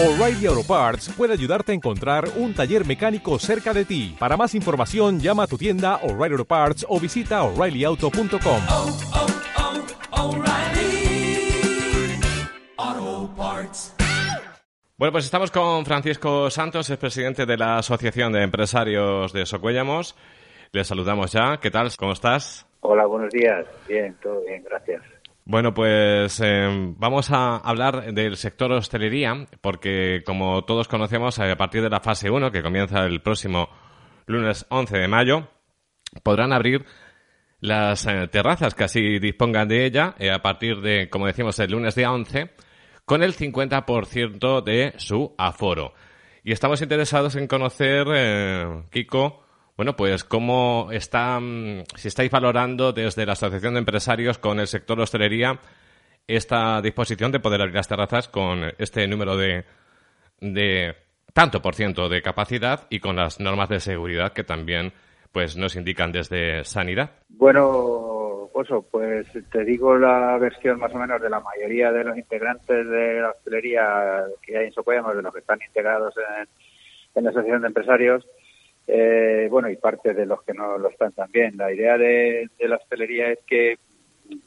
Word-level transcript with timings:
O'Reilly 0.00 0.46
Auto 0.46 0.62
Parts 0.62 1.12
puede 1.16 1.32
ayudarte 1.32 1.72
a 1.72 1.74
encontrar 1.74 2.28
un 2.36 2.54
taller 2.54 2.86
mecánico 2.86 3.36
cerca 3.40 3.74
de 3.74 3.84
ti. 3.84 4.14
Para 4.16 4.36
más 4.36 4.54
información, 4.54 5.18
llama 5.18 5.42
a 5.42 5.46
tu 5.48 5.58
tienda 5.58 5.96
O'Reilly 6.04 6.34
Auto 6.34 6.44
Parts 6.44 6.86
o 6.88 7.00
visita 7.00 7.42
oreillyauto.com. 7.42 8.62
oh, 8.70 8.96
oh, 10.12 10.22
O'Reilly 10.22 11.50
Auto 12.76 13.34
Parts. 13.36 13.96
Bueno, 14.96 15.10
pues 15.10 15.24
estamos 15.24 15.50
con 15.50 15.84
Francisco 15.84 16.48
Santos, 16.48 16.88
es 16.90 16.96
presidente 16.96 17.44
de 17.44 17.56
la 17.56 17.78
Asociación 17.78 18.32
de 18.32 18.44
Empresarios 18.44 19.32
de 19.32 19.46
Socuéllamos. 19.46 20.14
Le 20.70 20.84
saludamos 20.84 21.32
ya. 21.32 21.58
¿Qué 21.60 21.72
tal? 21.72 21.90
¿Cómo 21.96 22.12
estás? 22.12 22.68
Hola, 22.82 23.04
buenos 23.04 23.30
días. 23.32 23.66
Bien, 23.88 24.16
todo 24.22 24.42
bien, 24.42 24.62
gracias. 24.62 25.02
Bueno, 25.50 25.72
pues 25.72 26.42
eh, 26.44 26.68
vamos 26.98 27.30
a 27.30 27.56
hablar 27.56 28.12
del 28.12 28.36
sector 28.36 28.70
hostelería, 28.70 29.46
porque 29.62 30.22
como 30.26 30.66
todos 30.66 30.88
conocemos, 30.88 31.38
a 31.38 31.56
partir 31.56 31.80
de 31.80 31.88
la 31.88 32.00
fase 32.00 32.28
1, 32.28 32.52
que 32.52 32.62
comienza 32.62 33.06
el 33.06 33.22
próximo 33.22 33.70
lunes 34.26 34.66
11 34.68 34.98
de 34.98 35.08
mayo, 35.08 35.48
podrán 36.22 36.52
abrir 36.52 36.84
las 37.60 38.06
eh, 38.06 38.28
terrazas 38.30 38.74
que 38.74 38.84
así 38.84 39.18
dispongan 39.18 39.68
de 39.68 39.86
ella 39.86 40.14
eh, 40.18 40.30
a 40.30 40.42
partir 40.42 40.82
de, 40.82 41.08
como 41.08 41.26
decimos, 41.26 41.58
el 41.60 41.70
lunes 41.70 41.94
día 41.94 42.12
11, 42.12 42.50
con 43.06 43.22
el 43.22 43.34
50% 43.34 44.62
de 44.62 44.92
su 44.98 45.34
aforo. 45.38 45.94
Y 46.44 46.52
estamos 46.52 46.82
interesados 46.82 47.36
en 47.36 47.46
conocer, 47.46 48.06
eh, 48.14 48.82
Kiko, 48.90 49.47
bueno, 49.78 49.94
pues 49.94 50.24
cómo 50.24 50.88
está, 50.90 51.38
mm, 51.38 51.84
si 51.94 52.08
estáis 52.08 52.32
valorando 52.32 52.92
desde 52.92 53.24
la 53.24 53.34
Asociación 53.34 53.74
de 53.74 53.78
Empresarios 53.78 54.36
con 54.36 54.58
el 54.58 54.66
sector 54.66 54.98
hostelería 54.98 55.60
esta 56.26 56.82
disposición 56.82 57.30
de 57.30 57.38
poder 57.38 57.60
abrir 57.60 57.76
las 57.76 57.86
terrazas 57.86 58.26
con 58.26 58.64
este 58.78 59.06
número 59.06 59.36
de, 59.36 59.64
de 60.40 60.96
tanto 61.32 61.62
por 61.62 61.76
ciento 61.76 62.08
de 62.08 62.22
capacidad 62.22 62.88
y 62.90 62.98
con 62.98 63.14
las 63.14 63.38
normas 63.38 63.68
de 63.68 63.78
seguridad 63.78 64.32
que 64.32 64.42
también 64.42 64.92
pues 65.30 65.56
nos 65.56 65.76
indican 65.76 66.10
desde 66.10 66.64
sanidad. 66.64 67.12
Bueno, 67.28 68.50
Oso, 68.52 68.84
pues 68.90 69.28
te 69.52 69.64
digo 69.64 69.96
la 69.96 70.38
versión 70.38 70.80
más 70.80 70.92
o 70.92 70.98
menos 70.98 71.22
de 71.22 71.30
la 71.30 71.38
mayoría 71.38 71.92
de 71.92 72.02
los 72.02 72.18
integrantes 72.18 72.84
de 72.84 73.20
la 73.20 73.30
hostelería 73.30 74.24
que 74.42 74.58
hay 74.58 74.66
en 74.66 74.72
Socuellamos, 74.72 75.14
de 75.14 75.22
los 75.22 75.32
que 75.32 75.38
están 75.38 75.60
integrados 75.64 76.14
en, 76.16 76.48
en 77.14 77.24
la 77.24 77.30
Asociación 77.30 77.62
de 77.62 77.68
Empresarios, 77.68 78.26
eh, 78.90 79.48
bueno, 79.50 79.68
y 79.68 79.76
parte 79.76 80.14
de 80.14 80.24
los 80.24 80.42
que 80.42 80.54
no 80.54 80.78
lo 80.78 80.88
están 80.88 81.12
también. 81.12 81.58
La 81.58 81.70
idea 81.70 81.98
de, 81.98 82.48
la 82.58 82.76
hostelería 82.76 83.30
es 83.30 83.40
que 83.46 83.78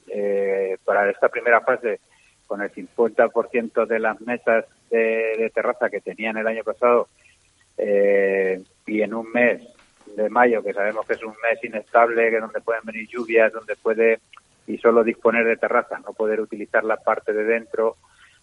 eh, 0.07 0.77
para 0.83 1.09
esta 1.11 1.29
primera 1.29 1.61
fase, 1.61 1.99
con 2.47 2.61
el 2.61 2.71
50% 2.71 3.85
de 3.85 3.99
las 3.99 4.19
mesas 4.21 4.65
de, 4.89 5.35
de, 5.37 5.51
terraza 5.51 5.91
que 5.91 6.01
tenían 6.01 6.37
el 6.37 6.47
año 6.47 6.63
pasado, 6.63 7.07
eh, 7.77 8.63
y 8.87 9.01
en 9.03 9.13
un 9.13 9.31
mes 9.31 9.61
de 10.15 10.27
mayo, 10.29 10.63
que 10.63 10.73
sabemos 10.73 11.05
que 11.05 11.13
es 11.13 11.23
un 11.23 11.35
mes 11.43 11.63
inestable, 11.63 12.31
que 12.31 12.39
donde 12.39 12.61
pueden 12.61 12.83
venir 12.83 13.07
lluvias, 13.07 13.53
donde 13.53 13.75
puede 13.75 14.19
y 14.65 14.77
solo 14.79 15.03
disponer 15.03 15.45
de 15.45 15.57
terrazas, 15.57 16.01
no 16.01 16.13
poder 16.13 16.41
utilizar 16.41 16.83
la 16.83 16.97
parte 16.97 17.31
de 17.31 17.43
dentro, 17.43 17.97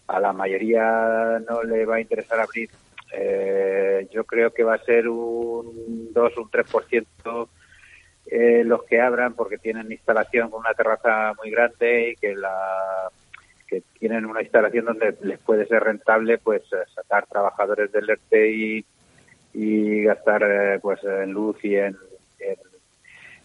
a 0.07 0.19
la 0.19 0.31
mayoría 0.31 1.39
no 1.47 1.61
le 1.63 1.85
va 1.85 1.97
a 1.97 2.01
interesar 2.01 2.39
abrir 2.39 2.69
eh, 3.13 4.07
yo 4.11 4.23
creo 4.23 4.51
que 4.51 4.63
va 4.63 4.75
a 4.75 4.83
ser 4.83 5.07
un 5.07 6.13
2 6.13 6.37
o 6.37 6.41
un 6.41 6.51
3% 6.51 7.47
eh, 8.31 8.63
los 8.63 8.83
que 8.83 9.01
abran 9.01 9.33
porque 9.33 9.57
tienen 9.57 9.91
instalación 9.91 10.49
con 10.49 10.59
una 10.59 10.73
terraza 10.73 11.33
muy 11.41 11.49
grande 11.49 12.11
y 12.11 12.15
que 12.15 12.35
la 12.35 13.09
que 13.67 13.83
tienen 13.99 14.25
una 14.25 14.41
instalación 14.41 14.85
donde 14.85 15.15
les 15.21 15.39
puede 15.39 15.65
ser 15.67 15.83
rentable 15.83 16.37
pues 16.37 16.63
sacar 16.93 17.27
trabajadores 17.27 17.91
del 17.91 18.09
ERTE 18.09 18.85
y, 19.53 20.03
gastar 20.03 20.43
eh, 20.43 20.79
pues 20.79 21.03
en 21.03 21.31
luz 21.31 21.57
y 21.63 21.75
en, 21.75 21.97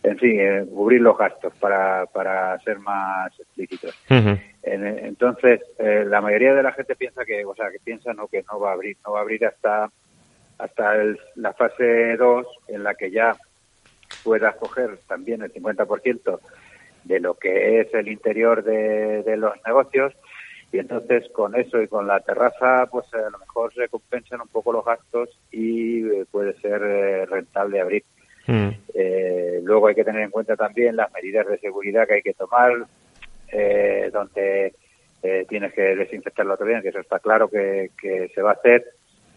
en 0.04 0.18
fin, 0.18 0.38
eh, 0.38 0.66
cubrir 0.70 1.00
los 1.00 1.16
gastos 1.16 1.54
para, 1.58 2.04
para 2.06 2.58
ser 2.60 2.78
más 2.78 3.32
explícitos. 3.40 3.94
Uh 4.10 4.14
-huh. 4.14 4.40
entonces, 4.62 5.62
eh, 5.78 6.04
la 6.06 6.20
mayoría 6.20 6.54
de 6.54 6.62
la 6.62 6.72
gente 6.72 6.94
piensa 6.94 7.24
que, 7.24 7.42
o 7.44 7.54
sea, 7.54 7.70
que 7.70 7.78
piensa 7.82 8.12
no 8.12 8.28
que 8.28 8.44
no 8.52 8.60
va 8.60 8.70
a 8.70 8.74
abrir, 8.74 8.98
no 9.04 9.12
va 9.12 9.20
a 9.20 9.22
abrir 9.22 9.44
hasta 9.46 9.90
hasta 10.58 10.94
el, 10.96 11.18
la 11.34 11.52
fase 11.52 12.16
2 12.16 12.46
en 12.68 12.84
la 12.84 12.94
que 12.94 13.10
ya 13.10 13.36
puedas 14.22 14.54
coger 14.56 14.98
también 15.08 15.42
el 15.42 15.52
50% 15.52 16.38
de 17.04 17.20
lo 17.20 17.34
que 17.34 17.80
es 17.80 17.92
el 17.92 18.06
interior 18.06 18.62
de, 18.62 19.24
de, 19.24 19.36
los 19.36 19.54
negocios 19.66 20.14
y 20.70 20.78
entonces 20.78 21.28
con 21.32 21.56
eso 21.56 21.82
y 21.82 21.88
con 21.88 22.06
la 22.06 22.20
terraza 22.20 22.86
pues 22.90 23.12
a 23.14 23.30
lo 23.30 23.38
mejor 23.38 23.74
se 23.74 23.88
compensan 23.88 24.42
un 24.42 24.48
poco 24.48 24.72
los 24.72 24.84
gastos 24.84 25.28
y 25.50 26.06
eh, 26.06 26.24
puede 26.30 26.54
ser 26.60 26.80
rentable 27.28 27.80
abrir. 27.80 28.04
Mm. 28.46 28.68
Eh, 28.94 29.60
luego 29.62 29.86
hay 29.88 29.94
que 29.94 30.04
tener 30.04 30.22
en 30.22 30.30
cuenta 30.30 30.56
también 30.56 30.96
las 30.96 31.12
medidas 31.12 31.46
de 31.46 31.58
seguridad 31.58 32.06
que 32.06 32.14
hay 32.14 32.22
que 32.22 32.34
tomar, 32.34 32.72
eh, 33.48 34.10
donde 34.12 34.74
eh, 35.22 35.46
tienes 35.48 35.72
que 35.72 35.96
desinfectarlo 35.96 36.56
todo 36.56 36.68
bien, 36.68 36.82
que 36.82 36.88
eso 36.88 37.00
está 37.00 37.18
claro 37.18 37.48
que, 37.48 37.90
se 38.34 38.42
va 38.42 38.50
a 38.50 38.54
hacer. 38.54 38.84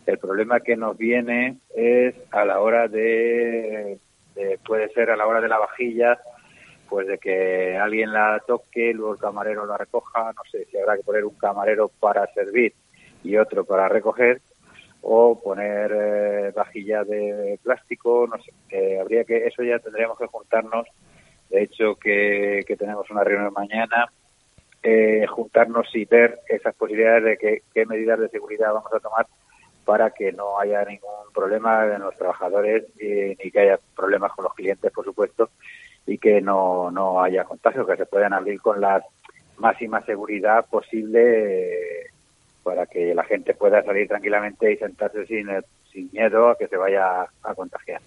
El 0.05 0.19
problema 0.19 0.59
que 0.61 0.77
nos 0.77 0.97
viene 0.97 1.57
es 1.75 2.15
a 2.31 2.45
la 2.45 2.61
hora 2.61 2.87
de, 2.87 3.99
puede 4.65 4.89
ser 4.89 5.11
a 5.11 5.17
la 5.17 5.27
hora 5.27 5.41
de 5.41 5.49
la 5.49 5.59
vajilla, 5.59 6.17
pues 6.89 7.07
de 7.07 7.17
que 7.17 7.77
alguien 7.77 8.13
la 8.13 8.41
toque, 8.47 8.93
luego 8.93 9.13
el 9.13 9.19
camarero 9.19 9.65
la 9.65 9.77
recoja, 9.77 10.31
no 10.33 10.41
sé 10.49 10.65
si 10.71 10.77
habrá 10.77 10.95
que 10.95 11.03
poner 11.03 11.25
un 11.25 11.35
camarero 11.35 11.89
para 11.99 12.25
servir 12.33 12.73
y 13.23 13.35
otro 13.35 13.65
para 13.65 13.89
recoger, 13.89 14.41
o 15.01 15.39
poner 15.41 15.91
eh, 15.93 16.51
vajilla 16.55 17.03
de 17.03 17.59
plástico, 17.63 18.27
no 18.27 18.41
sé, 18.41 18.51
eh, 18.69 18.99
habría 18.99 19.23
que, 19.23 19.45
eso 19.47 19.63
ya 19.63 19.79
tendríamos 19.79 20.17
que 20.17 20.27
juntarnos, 20.27 20.87
de 21.49 21.63
hecho 21.63 21.95
que, 21.95 22.63
que 22.67 22.75
tenemos 22.75 23.09
una 23.09 23.23
reunión 23.23 23.53
mañana, 23.53 24.11
eh, 24.83 25.25
juntarnos 25.27 25.87
y 25.95 26.05
ver 26.05 26.39
esas 26.47 26.75
posibilidades 26.75 27.23
de 27.23 27.37
que, 27.37 27.61
qué 27.73 27.85
medidas 27.85 28.19
de 28.19 28.29
seguridad 28.29 28.73
vamos 28.73 28.93
a 28.93 28.99
tomar 28.99 29.27
para 29.85 30.11
que 30.11 30.33
no 30.33 30.59
haya 30.59 30.83
ningún 30.83 31.31
problema 31.33 31.85
de 31.85 31.99
los 31.99 32.15
trabajadores 32.17 32.83
ni 32.99 33.51
que 33.51 33.59
haya 33.59 33.79
problemas 33.95 34.33
con 34.33 34.43
los 34.43 34.53
clientes, 34.53 34.91
por 34.91 35.05
supuesto, 35.05 35.49
y 36.05 36.17
que 36.17 36.41
no, 36.41 36.91
no 36.91 37.21
haya 37.21 37.45
contagios, 37.45 37.87
que 37.87 37.95
se 37.95 38.05
puedan 38.05 38.33
abrir 38.33 38.59
con 38.61 38.81
la 38.81 39.01
máxima 39.57 40.01
seguridad 40.03 40.65
posible 40.69 42.11
para 42.67 42.85
que 42.85 43.15
la 43.15 43.23
gente 43.23 43.53
pueda 43.53 43.81
salir 43.81 44.09
tranquilamente 44.09 44.73
y 44.73 44.75
sentarse 44.75 45.25
sin, 45.25 45.47
sin 45.89 46.09
miedo 46.11 46.49
a 46.49 46.57
que 46.57 46.67
se 46.67 46.75
vaya 46.75 47.21
a 47.41 47.55
contagiar. 47.55 48.01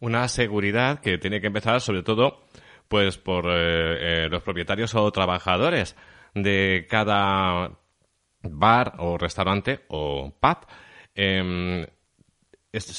Una 0.00 0.26
seguridad 0.26 0.98
que 0.98 1.18
tiene 1.18 1.40
que 1.40 1.46
empezar 1.46 1.80
sobre 1.80 2.02
todo 2.02 2.40
pues 2.88 3.16
por 3.16 3.46
eh, 3.46 4.24
eh, 4.24 4.28
los 4.28 4.42
propietarios 4.42 4.96
o 4.96 5.08
trabajadores 5.12 5.96
de 6.34 6.84
cada 6.90 7.70
bar 8.42 8.94
o 8.98 9.16
restaurante 9.16 9.82
o 9.86 10.32
pub. 10.40 10.66
Eh, 11.14 11.86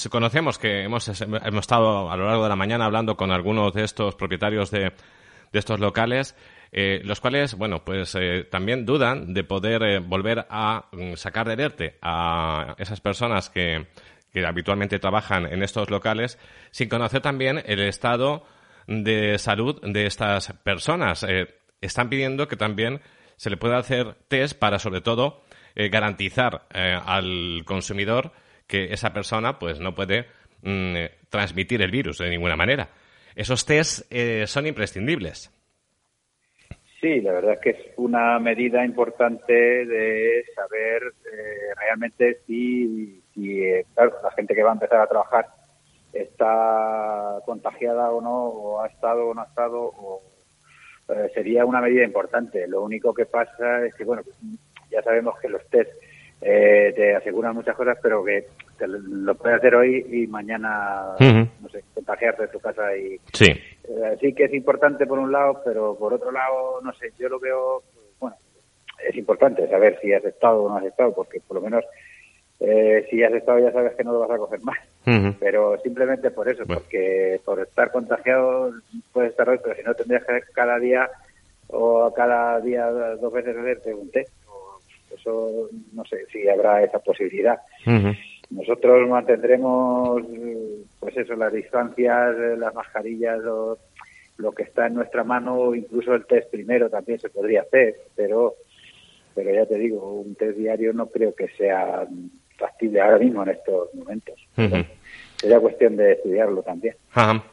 conocemos 0.10 0.58
que 0.58 0.84
hemos, 0.84 1.22
hemos 1.22 1.60
estado 1.60 2.10
a 2.10 2.16
lo 2.16 2.28
largo 2.28 2.44
de 2.44 2.50
la 2.50 2.56
mañana 2.56 2.86
hablando 2.86 3.18
con 3.18 3.30
algunos 3.30 3.74
de 3.74 3.84
estos 3.84 4.16
propietarios 4.16 4.72
de, 4.72 4.94
de 5.54 5.60
estos 5.60 5.80
locales 5.80 6.36
eh, 6.76 7.02
los 7.04 7.22
cuales, 7.22 7.54
bueno, 7.54 7.86
pues 7.86 8.16
eh, 8.16 8.48
también 8.50 8.84
dudan 8.84 9.32
de 9.36 9.44
poder 9.44 9.84
eh, 9.84 10.00
volver 10.00 10.48
a 10.50 10.88
mm, 10.92 11.14
sacar 11.14 11.48
del 11.48 11.60
ERTE 11.60 12.00
a 12.02 12.74
esas 12.80 13.00
personas 13.00 13.52
que, 13.52 13.86
que, 14.32 14.44
habitualmente 14.44 14.98
trabajan 14.98 15.46
en 15.46 15.62
estos 15.62 15.92
locales 15.92 16.40
sin 16.72 16.90
conocer 16.90 17.22
también 17.22 17.62
el 17.68 17.80
estado 17.82 18.44
de 18.88 19.38
salud 19.38 19.80
de 19.84 20.08
estas 20.08 20.52
personas. 20.64 21.24
están 21.80 22.10
pidiendo 22.10 22.48
que 22.48 22.58
también 22.58 23.02
se 23.38 23.52
le 23.52 23.58
pueda 23.58 23.78
hacer 23.78 24.16
test 24.28 24.58
para, 24.58 24.80
sobre 24.80 25.02
todo, 25.02 25.44
garantizar 25.76 26.66
al 26.72 27.62
consumidor 27.66 28.32
que 28.66 28.94
esa 28.94 29.14
persona 29.14 29.60
pues 29.60 29.80
no 29.80 29.94
puede 29.94 30.26
mm, 30.64 30.96
transmitir 31.30 31.84
el 31.84 31.92
virus 31.92 32.18
de 32.18 32.32
ninguna 32.32 32.56
manera. 32.56 32.90
Esos 33.36 33.66
test 33.66 34.12
son 34.46 34.68
imprescindibles. 34.68 35.52
Sí, 37.04 37.20
la 37.20 37.34
verdad 37.34 37.56
es 37.56 37.60
que 37.60 37.70
es 37.72 37.78
una 37.98 38.40
medida 38.40 38.86
importante 38.86 39.52
de 39.54 40.46
saber 40.56 41.04
eh, 41.04 41.76
realmente 41.76 42.38
si, 42.48 43.22
si 43.34 43.62
eh, 43.62 43.86
claro, 43.94 44.14
la 44.24 44.32
gente 44.32 44.56
que 44.56 44.64
va 44.64 44.70
a 44.70 44.76
empezar 44.76 45.02
a 45.02 45.08
trabajar 45.08 45.48
está 46.14 47.42
contagiada 47.46 48.10
o 48.10 48.22
no, 48.22 48.46
o 48.46 48.82
ha 48.82 48.88
estado 48.88 49.28
o 49.28 49.34
no 49.34 49.42
ha 49.42 49.48
estado, 49.48 49.82
o 49.82 50.22
eh, 51.10 51.30
sería 51.34 51.66
una 51.66 51.82
medida 51.82 52.06
importante. 52.06 52.66
Lo 52.70 52.82
único 52.82 53.14
que 53.14 53.26
pasa 53.26 53.86
es 53.86 53.94
que, 53.96 54.06
bueno, 54.06 54.22
ya 54.90 55.02
sabemos 55.04 55.38
que 55.42 55.50
los 55.50 55.68
test 55.70 55.92
eh, 56.40 56.94
te 56.96 57.18
aseguran 57.18 57.54
muchas 57.54 57.76
cosas, 57.76 57.98
pero 58.02 58.24
que 58.24 58.48
lo 58.88 59.36
puedes 59.36 59.58
hacer 59.58 59.76
hoy 59.76 60.06
y 60.12 60.28
mañana, 60.28 61.14
uh 61.20 61.24
-huh. 61.24 61.50
no 61.62 61.70
sé, 61.70 61.84
contagiarte 61.94 62.44
de 62.44 62.48
tu 62.50 62.60
casa 62.60 62.96
y... 62.96 63.18
Sí. 63.34 63.46
Eh, 63.52 64.18
sí 64.20 64.34
que 64.34 64.46
es 64.46 64.54
importante 64.54 65.06
por 65.06 65.20
un 65.20 65.32
lado, 65.32 65.62
pero 65.66 65.96
por 65.96 66.14
otro 66.14 66.32
lado, 66.32 66.80
no 66.82 66.94
sé, 66.94 67.12
yo 67.20 67.30
lo 67.30 67.40
veo, 67.40 67.84
bueno, 68.20 68.36
es 69.08 69.16
importante 69.16 69.68
saber 69.68 70.00
si 70.02 70.14
has 70.14 70.24
estado 70.26 70.64
o 70.64 70.70
no 70.70 70.78
has 70.78 70.86
estado, 70.86 71.14
porque 71.14 71.40
por 71.48 71.56
lo 71.56 71.62
menos 71.62 71.84
eh, 72.60 73.06
si 73.10 73.22
has 73.24 73.34
estado 73.34 73.60
ya 73.60 73.72
sabes 73.72 73.94
que 73.96 74.04
no 74.04 74.14
lo 74.14 74.20
vas 74.20 74.32
a 74.32 74.38
coger 74.38 74.62
más. 74.62 74.78
Pero 75.40 75.78
simplemente 75.80 76.32
por 76.32 76.48
eso, 76.48 76.64
Bueno. 76.66 76.80
porque 76.80 77.42
por 77.44 77.60
estar 77.60 77.92
contagiado 77.92 78.72
puedes 79.12 79.32
estar 79.32 79.50
hoy, 79.50 79.60
pero 79.62 79.76
si 79.76 79.84
no 79.84 79.94
tendrías 79.94 80.24
que 80.24 80.40
cada 80.54 80.80
día 80.80 81.10
o 81.68 82.14
cada 82.14 82.62
día 82.62 82.86
dos 82.90 83.34
veces 83.34 83.58
hacerte 83.58 83.94
un 83.94 84.10
test. 84.12 84.32
Eso 85.14 85.70
no 85.94 86.04
sé 86.06 86.26
si 86.32 86.48
habrá 86.48 86.84
esa 86.84 87.00
posibilidad. 87.00 87.60
Ujú. 87.86 88.14
Nosotros 88.50 89.08
mantendremos, 89.10 90.22
pues 91.00 91.18
eso, 91.18 91.36
las 91.36 91.52
distancias, 91.52 92.36
eh, 92.38 92.56
las 92.58 92.74
mascarillas, 92.74 93.40
lo, 93.40 93.78
lo 94.38 94.52
que 94.52 94.64
está 94.64 94.88
en 94.88 94.96
nuestra 94.96 95.24
mano, 95.24 95.74
incluso 95.74 96.14
el 96.14 96.26
test 96.26 96.52
primero 96.52 96.90
también 96.90 97.20
se 97.20 97.30
podría 97.30 97.62
hacer, 97.62 97.96
pero, 98.16 98.56
pero 99.34 99.54
ya 99.54 99.66
te 99.66 99.78
digo, 99.78 100.22
un 100.22 100.36
test 100.36 100.58
diario 100.58 100.94
no 100.94 101.08
creo 101.08 101.34
que 101.34 101.48
sea 101.58 102.08
factible 102.58 103.02
ahora 103.02 103.18
mismo 103.18 103.44
en 103.44 103.50
estos 103.50 103.94
momentos. 103.96 104.36
Ujú. 104.58 104.86
Sería 105.38 105.60
cuestión 105.60 105.98
de 105.98 106.14
estudiarlo 106.14 106.62
también. 106.62 106.96
Ajá. 107.12 107.44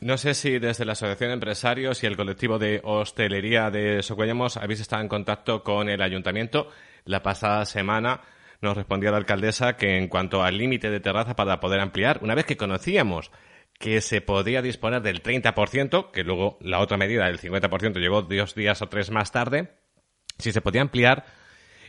No 0.00 0.16
sé 0.16 0.34
si 0.34 0.58
desde 0.58 0.84
la 0.84 0.92
Asociación 0.92 1.30
de 1.30 1.34
Empresarios 1.34 2.02
y 2.02 2.06
el 2.06 2.16
colectivo 2.16 2.58
de 2.58 2.80
hostelería 2.84 3.70
de 3.70 4.02
Socuellamos 4.02 4.56
habéis 4.56 4.80
estado 4.80 5.02
en 5.02 5.08
contacto 5.08 5.64
con 5.64 5.88
el 5.88 6.00
ayuntamiento. 6.00 6.68
La 7.06 7.22
pasada 7.22 7.64
semana 7.66 8.20
nos 8.60 8.76
respondía 8.76 9.10
la 9.10 9.16
alcaldesa 9.16 9.76
que 9.76 9.96
en 9.96 10.08
cuanto 10.08 10.42
al 10.42 10.58
límite 10.58 10.90
de 10.90 11.00
terraza 11.00 11.36
para 11.36 11.60
poder 11.60 11.80
ampliar, 11.80 12.20
una 12.22 12.34
vez 12.34 12.44
que 12.44 12.56
conocíamos 12.56 13.30
que 13.78 14.02
se 14.02 14.20
podía 14.20 14.60
disponer 14.60 15.00
del 15.00 15.22
30%, 15.22 16.10
que 16.10 16.22
luego 16.22 16.58
la 16.60 16.80
otra 16.80 16.98
medida 16.98 17.26
del 17.26 17.40
50% 17.40 17.98
llegó 17.98 18.22
dos 18.22 18.54
días 18.54 18.82
o 18.82 18.88
tres 18.88 19.10
más 19.10 19.32
tarde, 19.32 19.70
si 20.38 20.52
se 20.52 20.60
podía 20.60 20.82
ampliar 20.82 21.24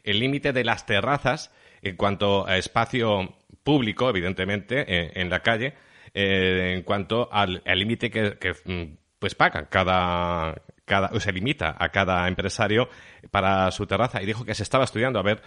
el 0.04 0.20
límite 0.20 0.54
de 0.54 0.64
las 0.64 0.86
terrazas 0.86 1.54
en 1.82 1.98
cuanto 1.98 2.48
a 2.48 2.58
espacio 2.58 3.36
público, 3.64 4.10
evidentemente, 4.10 4.86
eh, 4.88 5.12
en 5.16 5.30
la 5.30 5.42
calle, 5.42 5.74
eh, 6.14 6.74
en 6.76 6.84
cuanto 6.84 7.30
al 7.32 7.62
al 7.66 7.80
límite 7.80 8.10
que, 8.10 8.38
que, 8.38 8.54
mm, 8.54 8.98
pues 9.20 9.36
paga 9.36 9.68
cada, 9.70 10.62
cada, 10.86 11.10
o 11.14 11.20
se 11.20 11.32
limita 11.32 11.76
a 11.78 11.90
cada 11.90 12.28
empresario 12.28 12.90
para 13.32 13.70
su 13.72 13.86
terraza. 13.86 14.22
Y 14.22 14.26
dijo 14.26 14.46
que 14.46 14.56
se 14.56 14.64
estaba 14.64 14.84
estudiando 14.84 15.20
a 15.20 15.24
ver 15.24 15.42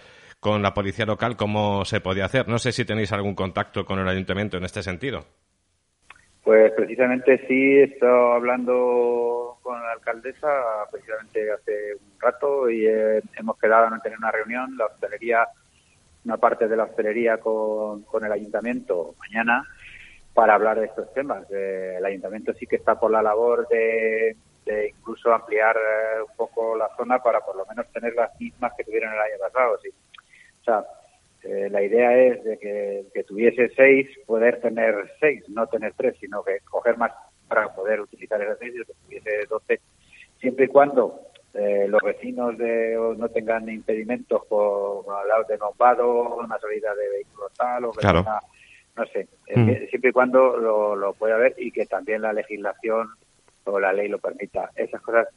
con 0.45 0.61
la 0.61 0.75
policía 0.75 1.07
local 1.07 1.35
cómo 1.35 1.85
se 1.85 2.01
podía 2.01 2.25
hacer. 2.25 2.47
No 2.47 2.59
sé 2.59 2.71
si 2.71 2.85
tenéis 2.85 3.11
algún 3.11 3.33
contacto 3.33 3.83
con 3.83 3.97
el 3.97 4.07
ayuntamiento 4.07 4.57
en 4.57 4.63
este 4.63 4.83
sentido. 4.83 5.25
Pues 6.43 6.71
precisamente 6.73 7.47
sí, 7.47 7.79
he 7.79 7.85
estado 7.85 8.33
hablando 8.33 9.57
con 9.63 9.81
la 9.81 9.93
alcaldesa 9.93 10.47
precisamente 10.91 11.51
hace 11.51 11.95
un 11.95 12.19
rato 12.19 12.69
y 12.69 12.85
eh, 12.85 13.23
hemos 13.39 13.57
quedado 13.57 13.91
en 13.91 13.99
tener 14.01 14.19
una 14.19 14.29
reunión, 14.29 14.77
la 14.77 14.85
hostelería, 14.85 15.47
una 16.25 16.37
parte 16.37 16.67
de 16.67 16.77
la 16.77 16.83
hostelería 16.83 17.39
con, 17.39 18.03
con 18.03 18.23
el 18.23 18.31
ayuntamiento 18.31 19.15
mañana 19.17 19.67
para 20.35 20.53
hablar 20.53 20.79
de 20.79 20.85
estos 20.85 21.11
temas. 21.15 21.43
Eh, 21.49 21.95
el 21.97 22.05
ayuntamiento 22.05 22.53
sí 22.53 22.67
que 22.67 22.75
está 22.75 22.99
por 22.99 23.09
la 23.09 23.23
labor 23.23 23.67
de, 23.67 24.37
de 24.63 24.89
incluso 24.89 25.33
ampliar 25.33 25.75
eh, 25.75 26.21
un 26.21 26.35
poco 26.37 26.77
la 26.77 26.95
zona 26.95 27.17
para 27.17 27.39
por 27.39 27.55
lo 27.55 27.65
menos 27.65 27.91
tener 27.91 28.13
las 28.13 28.39
mismas 28.39 28.73
que 28.77 28.83
tuvieron 28.83 29.11
el 29.11 29.19
año 29.19 29.39
pasado. 29.39 29.79
Sí. 29.81 29.89
O 30.65 30.71
sea, 30.71 30.83
eh, 31.43 31.69
la 31.69 31.83
idea 31.83 32.17
es 32.17 32.43
de 32.43 32.57
que, 32.57 33.05
que 33.13 33.23
tuviese 33.23 33.69
seis, 33.75 34.07
poder 34.25 34.59
tener 34.61 34.95
seis, 35.19 35.43
no 35.49 35.67
tener 35.67 35.93
tres, 35.93 36.15
sino 36.19 36.43
que 36.43 36.57
coger 36.69 36.97
más 36.97 37.11
para 37.47 37.73
poder 37.75 38.01
utilizar 38.01 38.41
esas 38.41 38.57
seis 38.57 38.73
y 38.75 38.83
que 38.83 38.93
tuviese 39.05 39.45
doce, 39.47 39.79
siempre 40.39 40.65
y 40.65 40.69
cuando 40.69 41.19
eh, 41.53 41.85
los 41.87 42.01
vecinos 42.01 42.57
de, 42.57 42.97
no 43.17 43.29
tengan 43.29 43.69
impedimentos 43.69 44.43
por 44.47 45.05
al 45.15 45.27
lado 45.27 45.43
de 45.47 45.57
bombado, 45.57 46.37
una 46.37 46.57
salida 46.57 46.95
de 46.95 47.09
vehículos 47.09 47.53
tal, 47.55 47.85
o 47.85 47.91
que 47.91 47.99
Claro. 47.99 48.23
tenga, 48.23 48.39
no 48.95 49.05
sé, 49.05 49.27
Mm. 49.55 49.87
siempre 49.89 50.09
y 50.09 50.13
cuando 50.13 50.57
lo, 50.57 50.95
lo 50.95 51.13
pueda 51.13 51.37
ver 51.37 51.53
y 51.57 51.71
que 51.71 51.85
también 51.85 52.23
la 52.23 52.33
legislación 52.33 53.09
o 53.65 53.79
la 53.79 53.93
ley 53.93 54.07
lo 54.07 54.17
permita. 54.17 54.71
Esas 54.75 54.99
cosas 55.01 55.27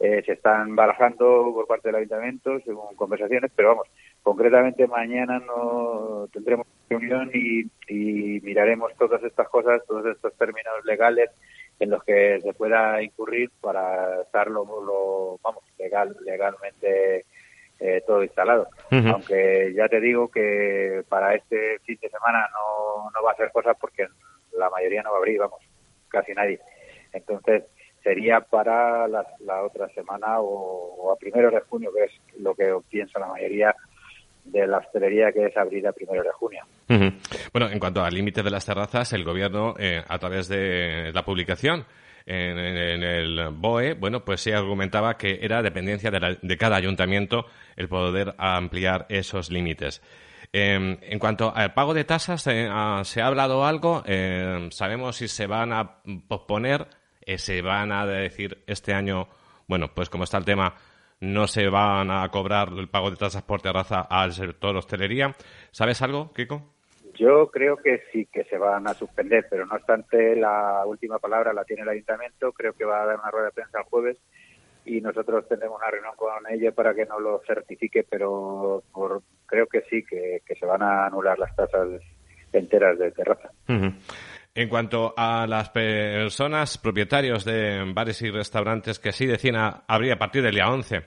eh, 0.00 0.20
se 0.26 0.32
están 0.32 0.74
barajando 0.74 1.52
por 1.54 1.66
parte 1.68 1.88
del 1.88 1.96
ayuntamiento 1.96 2.58
según 2.64 2.96
conversaciones, 2.96 3.52
pero 3.54 3.68
vamos, 3.68 3.86
concretamente 4.22 4.86
mañana 4.86 5.38
no 5.40 6.28
tendremos 6.32 6.66
reunión 6.88 7.30
y, 7.32 7.62
y 7.88 8.40
miraremos 8.42 8.94
todas 8.96 9.22
estas 9.24 9.48
cosas, 9.48 9.82
todos 9.86 10.06
estos 10.06 10.32
términos 10.34 10.72
legales 10.84 11.30
en 11.80 11.90
los 11.90 12.04
que 12.04 12.40
se 12.40 12.52
pueda 12.52 13.02
incurrir 13.02 13.50
para 13.60 14.22
estar 14.22 14.48
lo, 14.48 14.64
lo- 14.64 15.38
vamos 15.42 15.64
legal 15.78 16.14
legalmente 16.24 17.24
eh, 17.80 18.02
todo 18.06 18.22
instalado. 18.22 18.68
Aunque 19.08 19.72
ya 19.74 19.88
te 19.88 20.00
digo 20.00 20.28
que 20.28 21.02
para 21.08 21.34
este 21.34 21.78
fin 21.80 21.98
de 22.00 22.08
semana 22.10 22.46
no, 22.52 23.10
no 23.10 23.22
va 23.24 23.32
a 23.32 23.36
ser 23.36 23.50
cosa 23.50 23.74
porque 23.74 24.06
la 24.56 24.70
mayoría 24.70 25.02
no 25.02 25.10
va 25.10 25.16
a 25.16 25.18
abrir, 25.18 25.38
vamos, 25.40 25.60
casi 26.08 26.32
nadie. 26.32 26.60
Entonces 27.12 27.64
sería 28.04 28.40
para 28.40 29.08
la, 29.08 29.26
la 29.40 29.62
otra 29.64 29.88
semana 29.88 30.40
o, 30.40 30.94
o 30.96 31.12
a 31.12 31.16
primeros 31.16 31.52
de 31.52 31.60
junio, 31.62 31.90
que 31.92 32.04
es 32.04 32.12
lo 32.40 32.54
que 32.54 32.72
piensa 32.88 33.18
la 33.18 33.26
mayoría 33.28 33.74
de 34.44 34.66
la 34.66 34.78
hostelería, 34.78 35.32
que 35.32 35.46
es 35.46 35.56
abrir 35.56 35.86
a 35.86 35.92
primeros 35.92 36.24
de 36.24 36.32
junio. 36.32 36.62
Bueno, 37.52 37.70
en 37.70 37.78
cuanto 37.78 38.04
al 38.04 38.12
límite 38.14 38.42
de 38.42 38.50
las 38.50 38.66
terrazas, 38.66 39.12
el 39.12 39.24
gobierno, 39.24 39.74
eh, 39.78 40.02
a 40.06 40.18
través 40.18 40.48
de 40.48 41.10
la 41.14 41.24
publicación 41.24 41.84
en, 42.26 42.58
el 42.58 43.48
BOE, 43.52 43.94
bueno, 43.94 44.24
pues 44.24 44.40
sí 44.42 44.52
argumentaba 44.52 45.16
que 45.16 45.38
era 45.42 45.62
dependencia 45.62 46.10
de, 46.10 46.20
la- 46.20 46.36
de 46.40 46.56
cada 46.56 46.76
ayuntamiento 46.76 47.46
el 47.76 47.88
poder 47.88 48.34
ampliar 48.38 49.06
esos 49.08 49.50
límites. 49.50 50.02
Eh, 50.52 50.98
en 51.00 51.18
cuanto 51.18 51.52
al 51.54 51.72
pago 51.72 51.94
de 51.94 52.04
tasas, 52.04 52.46
eh, 52.46 52.68
ah, 52.70 53.00
¿se 53.04 53.22
ha 53.22 53.26
hablado 53.28 53.64
algo? 53.64 54.02
Eh, 54.06 54.68
¿Sabemos 54.70 55.16
si 55.16 55.28
se 55.28 55.46
van 55.46 55.72
a 55.72 56.02
posponer? 56.28 56.86
Eh, 57.24 57.38
¿Se 57.38 57.62
van 57.62 57.90
a 57.90 58.04
decir 58.04 58.62
este 58.66 58.92
año, 58.92 59.28
bueno, 59.66 59.94
pues 59.94 60.10
como 60.10 60.24
está 60.24 60.36
el 60.38 60.44
tema, 60.44 60.74
no 61.22 61.46
se 61.46 61.68
van 61.68 62.10
a 62.10 62.28
cobrar 62.30 62.68
el 62.76 62.88
pago 62.88 63.10
de 63.10 63.16
tasas 63.16 63.42
por 63.42 63.62
terraza 63.62 64.00
al 64.02 64.32
sector 64.32 64.76
hostelería? 64.76 65.34
¿Sabes 65.70 66.02
algo, 66.02 66.32
Kiko? 66.32 66.74
Yo 67.14 67.48
creo 67.50 67.76
que 67.76 68.02
sí 68.12 68.26
que 68.32 68.44
se 68.44 68.58
van 68.58 68.88
a 68.88 68.94
suspender, 68.94 69.46
pero 69.48 69.64
no 69.66 69.74
obstante, 69.74 70.34
la 70.34 70.82
última 70.86 71.18
palabra 71.18 71.52
la 71.52 71.64
tiene 71.64 71.82
el 71.82 71.88
ayuntamiento. 71.90 72.52
Creo 72.52 72.72
que 72.72 72.84
va 72.84 73.02
a 73.02 73.06
dar 73.06 73.18
una 73.20 73.30
rueda 73.30 73.46
de 73.46 73.52
prensa 73.52 73.78
el 73.78 73.84
jueves 73.84 74.16
y 74.84 75.00
nosotros 75.00 75.46
tendremos 75.48 75.78
una 75.78 75.90
reunión 75.90 76.14
con 76.16 76.30
ellos 76.50 76.74
para 76.74 76.94
que 76.94 77.04
nos 77.06 77.20
lo 77.22 77.40
certifique, 77.46 78.04
pero 78.08 78.82
por, 78.92 79.22
creo 79.46 79.66
que 79.68 79.82
sí, 79.90 80.02
que, 80.04 80.42
que 80.44 80.54
se 80.56 80.66
van 80.66 80.82
a 80.82 81.06
anular 81.06 81.38
las 81.38 81.54
tasas 81.54 81.88
enteras 82.52 82.98
de 82.98 83.12
terraza. 83.12 83.50
En 84.54 84.68
cuanto 84.68 85.14
a 85.16 85.46
las 85.46 85.70
personas 85.70 86.78
propietarios 86.78 87.44
de 87.44 87.90
bares 87.94 88.20
y 88.22 88.30
restaurantes 88.30 88.98
que 88.98 89.12
sí 89.12 89.26
deciden 89.26 89.56
a- 89.56 89.84
abrir 89.86 90.12
a 90.12 90.18
partir 90.18 90.42
del 90.42 90.54
día 90.54 90.68
11, 90.70 91.02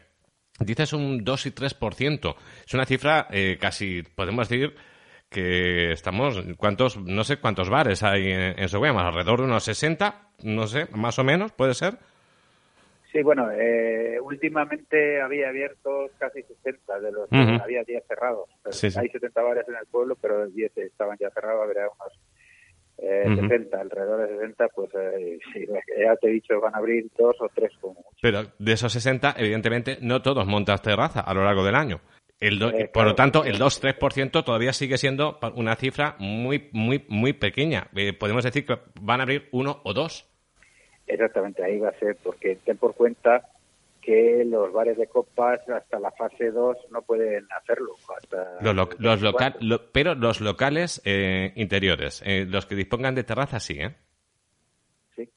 dices 0.59 0.93
un 0.93 1.23
2 1.23 1.45
y 1.47 1.51
3%. 1.51 2.35
Es 2.65 2.73
una 2.73 2.85
cifra 2.85 3.27
eh, 3.31 3.57
casi, 3.59 4.03
podemos 4.03 4.49
decir, 4.49 4.75
que 5.29 5.91
estamos, 5.91 6.41
¿cuántos, 6.57 6.97
no 6.97 7.23
sé 7.23 7.37
cuántos 7.37 7.69
bares 7.69 8.03
hay 8.03 8.31
en, 8.31 8.59
en 8.59 8.69
Soguemas? 8.69 9.05
Alrededor 9.05 9.39
de 9.39 9.45
unos 9.45 9.63
60, 9.63 10.29
no 10.43 10.67
sé, 10.67 10.87
más 10.93 11.19
o 11.19 11.23
menos, 11.23 11.51
¿puede 11.51 11.73
ser? 11.73 11.97
Sí, 13.15 13.23
bueno, 13.23 13.49
eh, 13.49 14.19
últimamente 14.19 15.21
había 15.21 15.47
abiertos 15.47 16.11
casi 16.17 16.43
60 16.43 16.99
de 16.99 17.11
los 17.13 17.31
Ujú. 17.31 17.63
había 17.63 17.81
10 17.83 18.03
cerrados. 18.05 18.49
Sí, 18.71 18.91
sí. 18.91 18.99
Hay 18.99 19.07
70 19.07 19.41
bares 19.41 19.65
en 19.69 19.75
el 19.75 19.85
pueblo, 19.87 20.17
pero 20.21 20.45
10 20.47 20.77
estaban 20.79 21.17
ya 21.17 21.29
cerrados, 21.29 21.63
habría 21.63 21.83
unos 21.83 22.19
eh, 22.97 23.25
Ujú. 23.27 23.41
60, 23.47 23.79
alrededor 23.81 24.27
de 24.27 24.35
60, 24.37 24.67
pues 24.69 24.89
eh, 24.95 25.39
sí, 25.53 25.65
ya 25.67 26.15
te 26.15 26.27
he 26.27 26.31
dicho, 26.31 26.59
van 26.61 26.75
a 26.75 26.77
abrir 26.77 27.07
dos 27.17 27.35
o 27.39 27.49
tres 27.53 27.71
como 27.81 27.95
mucho. 27.95 28.09
Pero 28.21 28.43
de 28.57 28.71
esos 28.73 28.91
60, 28.93 29.35
evidentemente, 29.37 29.97
no 30.01 30.21
todos 30.21 30.45
montan 30.47 30.79
terraza 30.79 31.19
a 31.21 31.33
lo 31.33 31.43
largo 31.43 31.63
del 31.63 31.75
año. 31.75 31.99
El 32.39 32.59
do- 32.59 32.69
Eh, 32.69 32.85
por 32.85 32.91
claro. 33.03 33.09
lo 33.09 33.15
tanto, 33.15 33.43
el 33.45 33.57
2-3% 33.57 34.43
todavía 34.43 34.73
sigue 34.73 34.97
siendo 34.97 35.39
una 35.55 35.75
cifra 35.75 36.15
muy, 36.19 36.69
muy, 36.73 37.05
muy 37.07 37.33
pequeña. 37.33 37.87
Eh, 37.95 38.11
podemos 38.13 38.43
decir 38.43 38.65
que 38.65 38.77
van 39.01 39.19
a 39.21 39.23
abrir 39.23 39.47
uno 39.51 39.79
o 39.83 39.93
dos. 39.93 40.29
Exactamente, 41.07 41.63
ahí 41.63 41.79
va 41.79 41.89
a 41.89 41.99
ser, 41.99 42.17
porque 42.23 42.57
ten 42.65 42.77
por 42.77 42.95
cuenta 42.95 43.47
que 44.05 44.43
los 44.45 44.71
bares 44.71 44.97
de 44.97 45.07
copas 45.07 45.59
hasta 45.69 45.99
la 45.99 46.11
fase 46.11 46.51
2 46.51 46.77
no 46.91 47.01
pueden 47.01 47.47
hacerlo. 47.59 47.93
Hasta 48.15 48.61
Los, 48.61 48.75
lo- 48.75 48.89
los 48.99 49.21
local- 49.21 49.57
pero 49.91 50.13
los 50.13 50.41
locales 50.41 51.01
eh, 51.05 51.51
interiores, 51.55 52.21
eh, 52.25 52.45
los 52.47 52.65
que 52.67 52.75
dispongan 52.75 53.15
de 53.15 53.23
terraza, 53.23 53.59
sí, 53.59 53.79
¿eh? 53.79 53.95
Sí. 55.15 55.27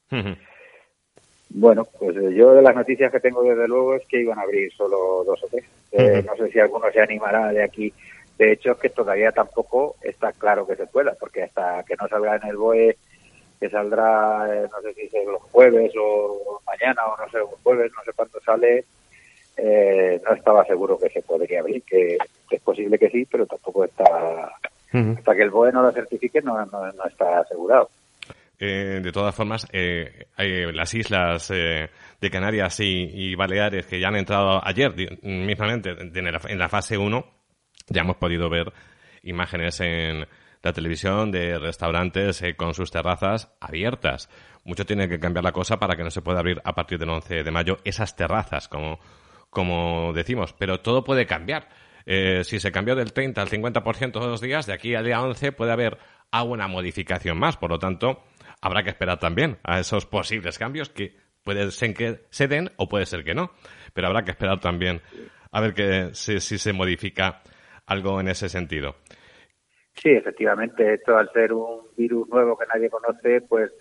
Bueno, 1.51 1.83
pues 1.99 2.15
eh, 2.17 2.33
yo 2.35 2.53
de 2.53 2.61
las 2.61 2.75
noticias 2.75 3.11
que 3.11 3.19
tengo 3.19 3.41
desde 3.43 3.67
luego 3.67 3.95
es 3.95 4.05
que 4.07 4.21
iban 4.21 4.37
a 4.37 4.43
abrir 4.43 4.71
solo 4.73 5.23
dos 5.25 5.43
o 5.43 5.47
tres. 5.47 5.65
Eh. 5.91 6.23
No 6.25 6.35
sé 6.35 6.51
si 6.51 6.59
alguno 6.59 6.91
se 6.91 7.01
animará 7.01 7.51
de 7.51 7.63
aquí. 7.63 7.91
De 8.37 8.51
hecho, 8.53 8.73
es 8.73 8.77
que 8.77 8.89
todavía 8.89 9.31
tampoco 9.31 9.95
está 10.01 10.31
claro 10.31 10.65
que 10.67 10.75
se 10.75 10.85
pueda, 10.85 11.15
porque 11.19 11.43
hasta 11.43 11.83
que 11.83 11.95
no 11.99 12.07
salga 12.07 12.35
en 12.35 12.47
el 12.47 12.55
BOE, 12.57 12.95
que 13.59 13.69
saldrá, 13.69 14.47
eh, 14.53 14.67
no 14.71 14.81
sé 14.81 14.93
si 14.93 15.17
es 15.17 15.25
los 15.25 15.41
jueves 15.43 15.91
o 15.99 16.61
mañana 16.65 17.05
o 17.07 17.17
no 17.17 17.29
sé, 17.29 17.41
un 17.41 17.61
jueves, 17.63 17.91
no 17.95 18.03
sé 18.03 18.11
cuándo 18.13 18.39
sale, 18.41 18.85
eh, 19.57 20.21
no 20.23 20.33
estaba 20.33 20.63
seguro 20.65 20.97
que 20.97 21.09
se 21.09 21.21
podría 21.21 21.59
abrir, 21.59 21.83
que, 21.83 22.17
que 22.49 22.55
es 22.55 22.61
posible 22.61 22.97
que 22.97 23.09
sí, 23.09 23.27
pero 23.29 23.45
tampoco 23.45 23.83
está 23.83 24.51
Hasta 24.91 25.35
que 25.35 25.43
el 25.43 25.49
BOE 25.49 25.71
no 25.71 25.81
lo 25.81 25.91
certifique 25.91 26.41
no, 26.41 26.65
no, 26.65 26.91
no 26.91 27.05
está 27.05 27.39
asegurado. 27.39 27.89
Eh, 28.61 28.99
de 29.01 29.11
todas 29.13 29.33
formas, 29.33 29.65
eh, 29.71 30.25
hay 30.35 30.69
las 30.73 30.93
islas 30.93 31.49
eh, 31.49 31.89
de 32.19 32.29
Canarias 32.29 32.81
y, 32.81 33.09
y, 33.13 33.35
Baleares 33.35 33.85
que 33.85 34.01
ya 34.01 34.09
han 34.09 34.17
entrado 34.17 34.59
ayer 34.61 34.93
mismamente 35.23 35.91
en 35.91 36.25
la, 36.25 36.41
en 36.45 36.59
la 36.59 36.67
fase 36.67 36.97
1, 36.97 37.25
ya 37.87 38.01
hemos 38.01 38.17
podido 38.17 38.49
ver 38.49 38.73
imágenes 39.23 39.79
en 39.79 40.25
la 40.61 40.73
televisión 40.73 41.31
de 41.31 41.57
restaurantes 41.57 42.41
eh, 42.41 42.55
con 42.55 42.73
sus 42.73 42.91
terrazas 42.91 43.51
abiertas. 43.59 44.29
Mucho 44.63 44.85
tiene 44.85 45.07
que 45.07 45.19
cambiar 45.19 45.43
la 45.43 45.51
cosa 45.51 45.79
para 45.79 45.95
que 45.95 46.03
no 46.03 46.11
se 46.11 46.21
pueda 46.21 46.39
abrir 46.39 46.61
a 46.63 46.73
partir 46.73 46.99
del 46.99 47.09
11 47.09 47.43
de 47.43 47.51
mayo 47.51 47.77
esas 47.83 48.15
terrazas, 48.15 48.67
como, 48.67 48.99
como 49.49 50.11
decimos. 50.13 50.53
Pero 50.53 50.81
todo 50.81 51.03
puede 51.03 51.25
cambiar. 51.25 51.69
Eh, 52.05 52.43
si 52.43 52.59
se 52.59 52.71
cambió 52.71 52.95
del 52.95 53.13
30 53.13 53.41
al 53.41 53.49
50% 53.49 54.11
todos 54.11 54.27
los 54.27 54.41
días, 54.41 54.65
de 54.65 54.73
aquí 54.73 54.95
al 54.95 55.05
día 55.05 55.21
11 55.21 55.51
puede 55.53 55.71
haber 55.71 55.97
alguna 56.31 56.67
modificación 56.67 57.37
más. 57.39 57.57
Por 57.57 57.71
lo 57.71 57.79
tanto, 57.79 58.23
habrá 58.61 58.83
que 58.83 58.89
esperar 58.89 59.19
también 59.19 59.59
a 59.63 59.79
esos 59.79 60.05
posibles 60.05 60.57
cambios 60.57 60.89
que 60.89 61.15
puede 61.43 61.71
ser 61.71 61.93
que 61.93 62.25
se 62.29 62.47
den 62.47 62.71
o 62.77 62.89
puede 62.89 63.05
ser 63.05 63.23
que 63.23 63.33
no. 63.33 63.51
Pero 63.93 64.07
habrá 64.07 64.23
que 64.23 64.31
esperar 64.31 64.59
también 64.59 65.01
a 65.51 65.61
ver 65.61 65.73
que, 65.73 66.09
si, 66.13 66.39
si 66.39 66.57
se 66.57 66.73
modifica 66.73 67.41
algo 67.85 68.19
en 68.19 68.27
ese 68.27 68.49
sentido. 68.49 68.97
Sí, 69.95 70.11
efectivamente, 70.11 70.93
esto 70.93 71.17
al 71.17 71.31
ser 71.31 71.51
un 71.53 71.81
virus 71.97 72.27
nuevo 72.29 72.57
que 72.57 72.65
nadie 72.67 72.89
conoce, 72.89 73.41
pues 73.41 73.71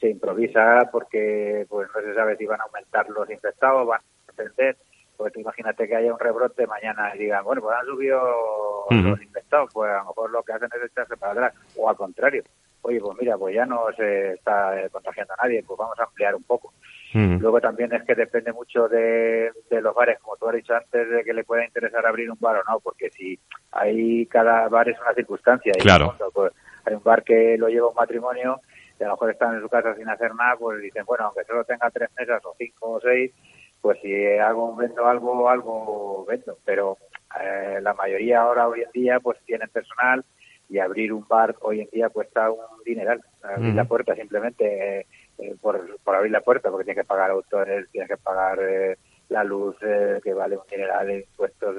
se 0.00 0.08
improvisa 0.10 0.88
porque 0.90 1.66
pues 1.68 1.88
no 1.94 2.00
se 2.00 2.14
sabe 2.14 2.36
si 2.36 2.46
van 2.46 2.60
a 2.60 2.64
aumentar 2.64 3.08
los 3.10 3.28
infectados, 3.30 3.86
van 3.86 4.00
a 4.00 4.32
descender. 4.32 4.76
Pues 5.16 5.34
imagínate 5.36 5.88
que 5.88 5.96
haya 5.96 6.12
un 6.12 6.18
rebrote 6.18 6.66
mañana 6.66 7.14
y 7.14 7.18
digan, 7.20 7.42
bueno, 7.44 7.62
pues 7.62 7.74
han 7.78 7.86
subido 7.86 8.20
uh 8.20 8.90
-huh. 8.90 9.10
los 9.10 9.22
infectados, 9.22 9.70
pues 9.72 9.90
a 9.90 9.98
lo 9.98 10.04
mejor 10.08 10.30
lo 10.30 10.42
que 10.42 10.52
hacen 10.52 10.68
es 10.76 10.90
echarse 10.90 11.16
para 11.16 11.32
atrás, 11.32 11.54
o 11.76 11.88
al 11.88 11.96
contrario, 11.96 12.42
oye, 12.82 13.00
pues 13.00 13.16
mira, 13.18 13.38
pues 13.38 13.54
ya 13.54 13.64
no 13.64 13.86
se 13.96 14.34
está 14.34 14.74
contagiando 14.92 15.32
a 15.34 15.44
nadie, 15.44 15.62
pues 15.66 15.78
vamos 15.78 15.98
a 15.98 16.04
ampliar 16.04 16.34
un 16.34 16.42
poco. 16.42 16.72
-huh. 17.16 17.40
Luego 17.40 17.60
también 17.60 17.92
es 17.92 18.02
que 18.04 18.14
depende 18.14 18.52
mucho 18.52 18.88
de, 18.88 19.50
de, 19.70 19.80
los 19.80 19.94
bares, 19.94 20.18
como 20.20 20.36
tú 20.36 20.48
has 20.48 20.56
dicho 20.56 20.74
antes, 20.74 21.08
de 21.08 21.24
que 21.24 21.32
le 21.32 21.44
pueda 21.44 21.64
interesar 21.64 22.04
abrir 22.06 22.30
un 22.30 22.38
bar 22.40 22.56
o 22.56 22.70
no, 22.70 22.80
porque 22.80 23.10
si 23.10 23.38
hay 23.72 24.26
cada 24.26 24.68
bar 24.68 24.88
es 24.88 24.98
una 25.00 25.14
circunstancia. 25.14 25.72
Claro. 25.78 26.14
Y, 26.14 26.32
pues, 26.32 26.52
hay 26.84 26.94
un 26.94 27.02
bar 27.02 27.22
que 27.22 27.56
lo 27.58 27.68
lleva 27.68 27.88
un 27.88 27.94
matrimonio 27.94 28.60
y 28.98 29.02
a 29.02 29.06
lo 29.06 29.14
mejor 29.14 29.30
están 29.30 29.54
en 29.54 29.60
su 29.60 29.68
casa 29.68 29.94
sin 29.94 30.08
hacer 30.08 30.34
nada, 30.34 30.56
pues 30.56 30.80
dicen, 30.80 31.04
bueno, 31.04 31.24
aunque 31.24 31.44
solo 31.44 31.64
tenga 31.64 31.90
tres 31.90 32.08
mesas 32.18 32.44
o 32.44 32.54
cinco 32.56 32.92
o 32.92 33.00
seis, 33.00 33.32
pues 33.80 33.98
si 34.00 34.14
hago 34.38 34.74
vendo 34.74 35.06
algo, 35.06 35.48
algo 35.48 36.24
vendo. 36.26 36.58
Pero 36.64 36.96
eh, 37.40 37.78
la 37.82 37.94
mayoría 37.94 38.40
ahora, 38.40 38.68
hoy 38.68 38.82
en 38.82 38.90
día, 38.92 39.20
pues 39.20 39.38
tienen 39.44 39.68
personal 39.68 40.24
y 40.68 40.78
abrir 40.78 41.12
un 41.12 41.26
bar 41.28 41.54
hoy 41.60 41.80
en 41.80 41.88
día 41.92 42.08
cuesta 42.08 42.50
un 42.50 42.82
dineral. 42.84 43.20
Abrir 43.42 43.72
mm. 43.72 43.76
la 43.76 43.84
puerta 43.84 44.14
simplemente 44.14 45.00
eh, 45.00 45.06
eh, 45.38 45.54
por, 45.60 45.98
por 46.02 46.14
abrir 46.14 46.32
la 46.32 46.40
puerta, 46.40 46.70
porque 46.70 46.84
tienes 46.84 47.02
que 47.02 47.08
pagar 47.08 47.30
autores, 47.30 47.88
tienes 47.90 48.08
que 48.08 48.16
pagar 48.16 48.58
eh, 48.60 48.96
la 49.28 49.44
luz, 49.44 49.76
eh, 49.82 50.20
que 50.22 50.32
vale 50.32 50.56
un 50.56 50.62
dineral, 50.70 51.10
impuestos, 51.10 51.76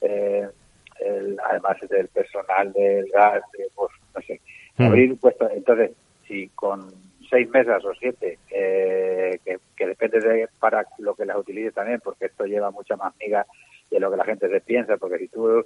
el, 0.00 1.40
además 1.48 1.76
del 1.88 2.08
personal, 2.08 2.72
del 2.72 3.08
gas, 3.10 3.42
pues 3.74 3.90
no 4.14 4.20
sé. 4.20 4.40
Mm. 4.76 4.86
Abrir 4.86 5.18
puestos, 5.18 5.50
entonces, 5.52 5.92
si 6.26 6.48
con 6.50 6.92
seis 7.30 7.48
mesas 7.50 7.84
o 7.84 7.94
siete, 7.94 8.38
que, 8.48 9.58
que, 9.76 9.86
depende 9.86 10.20
de 10.20 10.48
para 10.60 10.84
lo 10.98 11.14
que 11.14 11.24
las 11.24 11.38
utilices 11.38 11.74
también, 11.74 12.00
porque 12.04 12.26
esto 12.26 12.44
lleva 12.44 12.70
mucha 12.70 12.96
más 12.96 13.14
miga 13.18 13.46
de 13.92 14.00
lo 14.00 14.10
que 14.10 14.16
la 14.16 14.24
gente 14.24 14.48
se 14.48 14.60
piensa, 14.60 14.96
porque 14.96 15.18
si 15.18 15.28
tú 15.28 15.64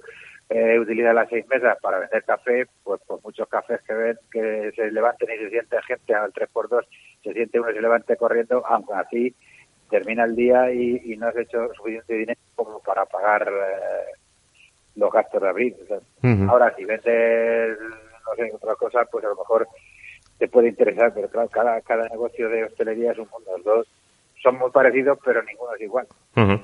eh, 0.49 0.79
utilizas 0.79 1.15
las 1.15 1.29
seis 1.29 1.47
mesas 1.47 1.77
para 1.81 1.99
vender 1.99 2.23
café, 2.23 2.67
pues 2.83 3.01
por 3.07 3.23
muchos 3.23 3.47
cafés 3.47 3.81
que 3.81 3.93
ven 3.93 4.17
que 4.31 4.71
se 4.75 4.91
levanten 4.91 5.29
y 5.33 5.43
se 5.43 5.49
siente 5.49 5.81
gente 5.83 6.13
al 6.13 6.33
3x2, 6.33 6.85
se 7.27 7.33
siente 7.33 7.59
uno 7.59 7.71
y 7.71 7.73
se 7.75 7.81
levante 7.81 8.15
corriendo, 8.15 8.65
aunque 8.65 8.93
así 8.93 9.35
termina 9.89 10.23
el 10.25 10.35
día 10.35 10.71
y, 10.71 11.01
y 11.05 11.17
no 11.17 11.27
has 11.27 11.37
hecho 11.37 11.73
suficiente 11.75 12.13
dinero 12.13 12.39
como 12.55 12.79
para 12.79 13.05
pagar 13.05 13.47
eh, 13.47 14.11
los 14.95 15.11
gastos 15.11 15.41
de 15.41 15.49
abril. 15.49 15.75
O 15.83 15.87
sea, 15.87 15.97
uh 15.97 16.01
-huh. 16.21 16.49
Ahora, 16.49 16.73
si 16.75 16.85
vendes, 16.85 17.77
no 17.79 18.35
sé, 18.35 18.51
otra 18.53 18.75
cosa, 18.75 19.05
pues 19.11 19.23
a 19.25 19.29
lo 19.29 19.35
mejor 19.35 19.67
te 20.37 20.47
puede 20.47 20.69
interesar, 20.69 21.13
pero 21.13 21.29
claro, 21.29 21.49
cada, 21.49 21.81
cada 21.81 22.07
negocio 22.09 22.49
de 22.49 22.65
hostelería 22.65 23.11
es 23.11 23.17
un 23.17 23.27
mundo. 23.31 23.51
Los 23.57 23.63
dos 23.63 23.87
son 24.43 24.57
muy 24.57 24.71
parecidos, 24.71 25.17
pero 25.23 25.41
ninguno 25.43 25.73
es 25.75 25.81
igual. 25.81 26.07
Uh 26.35 26.41
-huh. 26.41 26.61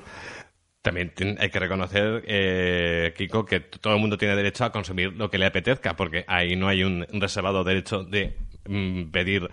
También 0.82 1.13
hay 1.39 1.50
que 1.50 1.60
reconocer, 1.60 2.24
eh, 2.27 3.13
Kiko, 3.15 3.46
que 3.46 3.62
todo 3.62 3.93
el 3.93 4.01
mundo 4.01 4.17
tiene 4.17 4.36
derecho 4.36 4.65
a 4.65 4.72
consumir 4.74 5.13
lo 5.13 5.29
que 5.29 5.38
le 5.38 5.46
apetezca, 5.46 5.96
porque 5.96 6.25
ahí 6.27 6.58
no 6.58 6.67
hay 6.67 6.84
un 6.84 7.05
reservado 7.22 7.63
derecho 7.63 8.03
de 8.03 8.36
mm, 8.67 9.12
pedir 9.12 9.50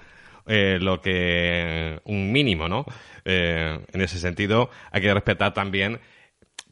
eh, 0.46 0.78
lo 0.80 1.00
que 1.00 2.00
un 2.04 2.32
mínimo, 2.32 2.68
¿no? 2.68 2.84
Eh, 3.24 3.78
en 3.92 4.00
ese 4.00 4.18
sentido, 4.18 4.70
hay 4.90 5.02
que 5.02 5.12
respetar 5.12 5.54
también 5.54 6.00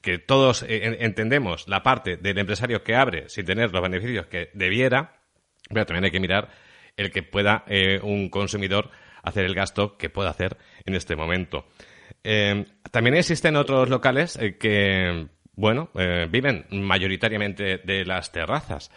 que 0.02 0.18
todos 0.18 0.62
eh, 0.62 0.98
entendemos 1.00 1.68
la 1.68 1.82
parte 1.82 2.16
del 2.16 2.38
empresario 2.38 2.82
que 2.82 2.94
abre 2.94 3.28
sin 3.28 3.44
tener 3.44 3.72
los 3.72 3.82
beneficios 3.82 4.26
que 4.26 4.50
debiera, 4.54 5.20
pero 5.68 5.86
también 5.86 6.04
hay 6.04 6.10
que 6.10 6.20
mirar 6.20 6.50
el 6.96 7.10
que 7.10 7.22
pueda 7.22 7.64
un 8.02 8.28
consumidor 8.28 8.90
hacer 9.22 9.44
el 9.44 9.54
gasto 9.54 9.96
que 9.96 10.10
pueda 10.10 10.30
hacer 10.30 10.56
en 10.84 10.96
este 10.96 11.14
momento. 11.14 11.68
También 12.90 13.14
existen 13.14 13.54
otros 13.54 13.88
locales 13.88 14.36
que, 14.58 15.28
bueno, 15.54 15.90
viven 16.28 16.66
mayoritariamente 16.72 17.78
de 17.78 18.04
las 18.04 18.32
terrazas. 18.32 18.90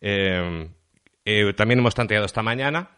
También 0.00 1.78
hemos 1.78 1.94
tanteado 1.94 2.26
esta 2.26 2.42
mañana 2.42 2.90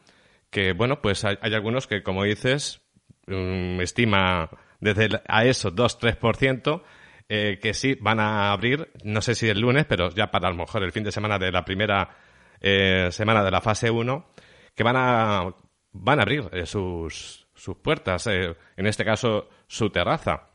que, 0.51 0.73
bueno, 0.73 1.01
pues 1.01 1.25
hay, 1.25 1.37
algunos 1.43 1.87
que, 1.87 2.03
como 2.03 2.25
dices, 2.25 2.81
um, 3.27 3.81
estima 3.81 4.51
desde 4.81 5.21
a 5.29 5.45
eso 5.45 5.71
2-3%, 5.73 6.83
eh, 7.29 7.59
que 7.61 7.75
sí 7.75 7.97
van 8.01 8.21
a 8.21 8.53
abrir, 8.53 8.91
no 9.05 9.21
sé 9.21 9.35
si 9.35 9.49
el 9.49 9.61
lunes, 9.61 9.85
pero 9.87 10.11
ya 10.11 10.31
para 10.31 10.49
a 10.49 10.51
lo 10.51 10.57
mejor 10.57 10.83
el 10.83 10.93
fin 10.93 11.05
de 11.05 11.13
semana 11.13 11.39
de 11.39 11.53
la 11.53 11.65
primera 11.65 12.17
eh, 12.61 13.09
semana 13.13 13.45
de 13.45 13.51
la 13.51 13.61
fase 13.61 13.91
1, 13.91 14.33
que 14.75 14.83
van 14.83 14.97
a, 14.97 15.55
van 15.93 16.19
a 16.19 16.23
abrir 16.23 16.49
eh, 16.53 16.67
sus, 16.67 17.47
sus 17.55 17.77
puertas, 17.77 18.27
eh, 18.27 18.57
en 18.77 18.87
este 18.87 19.05
caso 19.05 19.49
su 19.67 19.91
terraza. 19.91 20.51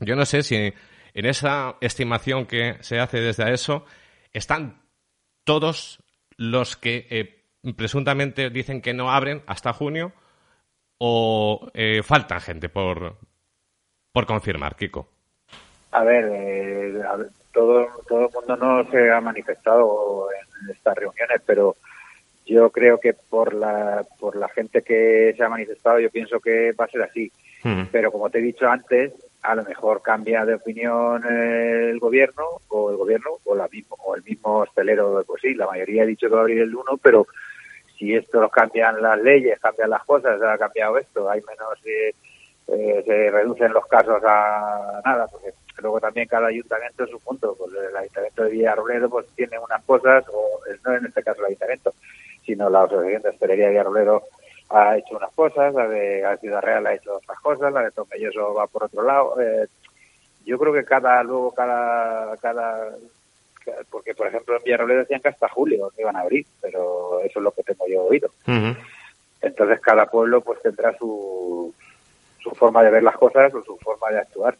Yo 0.00 0.16
no 0.16 0.24
sé 0.24 0.42
si 0.42 0.56
en 0.56 1.26
esa 1.26 1.76
estimación 1.80 2.46
que 2.46 2.76
se 2.80 2.98
hace 3.00 3.20
desde 3.20 3.52
eso 3.52 3.84
están 4.32 4.82
todos 5.44 6.02
los 6.36 6.76
que 6.76 7.39
presuntamente 7.76 8.50
dicen 8.50 8.80
que 8.80 8.94
no 8.94 9.10
abren 9.10 9.42
hasta 9.46 9.72
junio 9.72 10.12
o 10.98 11.70
eh, 11.74 12.02
falta 12.02 12.40
gente 12.40 12.68
por, 12.68 13.16
por 14.12 14.26
confirmar, 14.26 14.76
Kiko. 14.76 15.08
A 15.92 16.04
ver, 16.04 16.24
eh, 16.32 17.02
a 17.08 17.16
ver, 17.16 17.28
todo, 17.52 17.88
todo 18.08 18.26
el 18.26 18.32
mundo 18.32 18.56
no 18.56 18.90
se 18.90 19.10
ha 19.10 19.20
manifestado 19.20 20.28
en 20.32 20.70
estas 20.70 20.96
reuniones, 20.96 21.42
pero 21.44 21.76
yo 22.50 22.70
creo 22.70 22.98
que 22.98 23.14
por 23.14 23.54
la 23.54 24.04
por 24.18 24.34
la 24.36 24.48
gente 24.48 24.82
que 24.82 25.32
se 25.36 25.44
ha 25.44 25.48
manifestado 25.48 26.00
yo 26.00 26.10
pienso 26.10 26.40
que 26.40 26.72
va 26.72 26.86
a 26.86 26.88
ser 26.88 27.02
así 27.02 27.30
mm. 27.62 27.82
pero 27.92 28.10
como 28.10 28.28
te 28.28 28.38
he 28.38 28.42
dicho 28.42 28.68
antes 28.68 29.12
a 29.42 29.54
lo 29.54 29.62
mejor 29.62 30.02
cambia 30.02 30.44
de 30.44 30.54
opinión 30.54 31.24
el 31.24 31.98
gobierno 32.00 32.44
o 32.68 32.90
el 32.90 32.96
gobierno 32.96 33.30
o 33.44 33.54
la 33.54 33.68
mismo 33.68 33.96
o 34.04 34.16
el 34.16 34.24
mismo 34.24 34.58
hostelero 34.58 35.22
pues 35.26 35.42
sí 35.42 35.54
la 35.54 35.66
mayoría 35.66 36.02
ha 36.02 36.06
dicho 36.06 36.28
que 36.28 36.34
va 36.34 36.40
a 36.40 36.42
abrir 36.42 36.58
el 36.58 36.74
1 36.74 36.98
pero 37.00 37.26
si 38.00 38.14
esto 38.16 38.48
cambian 38.48 39.00
las 39.00 39.20
leyes 39.20 39.60
cambian 39.60 39.90
las 39.90 40.02
cosas 40.04 40.42
ha 40.42 40.56
cambiado 40.56 40.98
esto 40.98 41.30
hay 41.30 41.40
menos 41.42 41.78
eh, 41.84 42.14
eh, 42.68 43.02
se 43.06 43.30
reducen 43.30 43.72
los 43.72 43.86
casos 43.86 44.22
a 44.24 45.00
nada 45.04 45.28
porque 45.28 45.52
luego 45.78 46.00
también 46.00 46.26
cada 46.26 46.48
ayuntamiento 46.48 47.04
es 47.04 47.10
su 47.10 47.20
punto 47.20 47.54
pues 47.56 47.70
el 47.74 47.96
ayuntamiento 47.96 48.44
de 48.44 48.50
Villarrobledo 48.50 49.10
pues 49.10 49.26
tiene 49.36 49.58
unas 49.58 49.84
cosas 49.84 50.24
o 50.32 50.60
no 50.84 50.94
en 50.96 51.04
este 51.04 51.22
caso 51.22 51.40
el 51.40 51.46
ayuntamiento 51.48 51.92
sino 52.44 52.70
la 52.70 52.84
Asociación 52.84 53.22
de 53.22 53.28
Hostelería 53.28 53.66
de 53.66 53.70
Villarrobledo 53.72 54.24
ha 54.70 54.96
hecho 54.96 55.16
unas 55.16 55.32
cosas, 55.32 55.74
la 55.74 55.88
de 55.88 56.22
la 56.22 56.36
Ciudad 56.36 56.62
Real 56.62 56.86
ha 56.86 56.94
hecho 56.94 57.16
otras 57.16 57.38
cosas, 57.40 57.72
la 57.72 57.82
de 57.82 57.90
Tomelloso 57.90 58.54
va 58.54 58.66
por 58.68 58.84
otro 58.84 59.02
lado. 59.02 59.40
Eh, 59.40 59.66
yo 60.46 60.58
creo 60.58 60.72
que 60.72 60.84
cada, 60.84 61.22
luego 61.22 61.52
cada, 61.52 62.36
cada, 62.36 62.94
porque 63.90 64.14
por 64.14 64.26
ejemplo 64.26 64.56
en 64.56 64.62
Villarrobledo 64.62 65.00
decían 65.00 65.20
que 65.20 65.28
hasta 65.28 65.48
julio 65.48 65.90
iban 65.98 66.16
a 66.16 66.20
abrir, 66.20 66.46
pero 66.60 67.20
eso 67.20 67.38
es 67.38 67.42
lo 67.42 67.52
que 67.52 67.62
tengo 67.62 67.86
yo 67.88 68.04
oído. 68.04 68.30
Uh 68.46 68.50
-huh. 68.50 68.76
Entonces 69.42 69.80
cada 69.80 70.06
pueblo 70.06 70.40
pues 70.40 70.60
tendrá 70.62 70.96
su, 70.98 71.74
su 72.42 72.50
forma 72.50 72.82
de 72.82 72.90
ver 72.90 73.02
las 73.02 73.16
cosas 73.16 73.52
o 73.54 73.62
su 73.62 73.76
forma 73.78 74.10
de 74.10 74.18
actuar. 74.18 74.56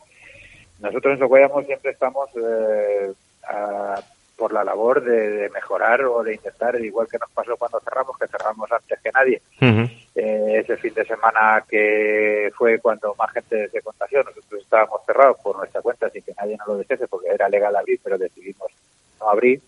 Nosotros 0.80 1.14
en 1.14 1.18
Socollamos 1.20 1.66
siempre 1.66 1.90
estamos 1.90 2.30
eh, 2.36 3.12
a, 3.46 4.00
por 4.36 4.52
la 4.54 4.64
labor 4.64 5.04
de, 5.04 5.30
de, 5.30 5.50
mejorar 5.50 6.02
o 6.06 6.22
de 6.22 6.34
intentar, 6.34 6.74
igual 6.80 7.06
que 7.06 7.18
nos 7.18 7.30
pasó 7.30 7.58
cuando 7.58 7.78
cerramos, 7.80 8.16
que 8.18 8.26
cerramos 8.26 8.72
antes 8.72 8.98
que 9.00 9.10
nadie. 9.12 9.42
Uh 9.60 9.64
-huh. 9.66 9.90
eh, 10.14 10.60
ese 10.60 10.78
fin 10.78 10.94
de 10.94 11.04
semana 11.04 11.62
que 11.68 12.50
fue 12.56 12.78
cuando 12.78 13.14
más 13.16 13.30
gente 13.32 13.68
se 13.68 13.82
contagió, 13.82 14.22
nosotros 14.22 14.62
estábamos 14.62 15.02
cerrados 15.04 15.36
por 15.42 15.58
nuestra 15.58 15.82
cuenta, 15.82 16.08
sin 16.08 16.22
que 16.22 16.32
nadie 16.38 16.56
nos 16.56 16.68
lo 16.68 16.78
dijese, 16.78 17.06
porque 17.06 17.28
era 17.28 17.50
legal 17.50 17.76
abrir, 17.76 18.00
pero 18.02 18.16
decidimos 18.16 18.72
no 19.20 19.30
abrir. 19.30 19.60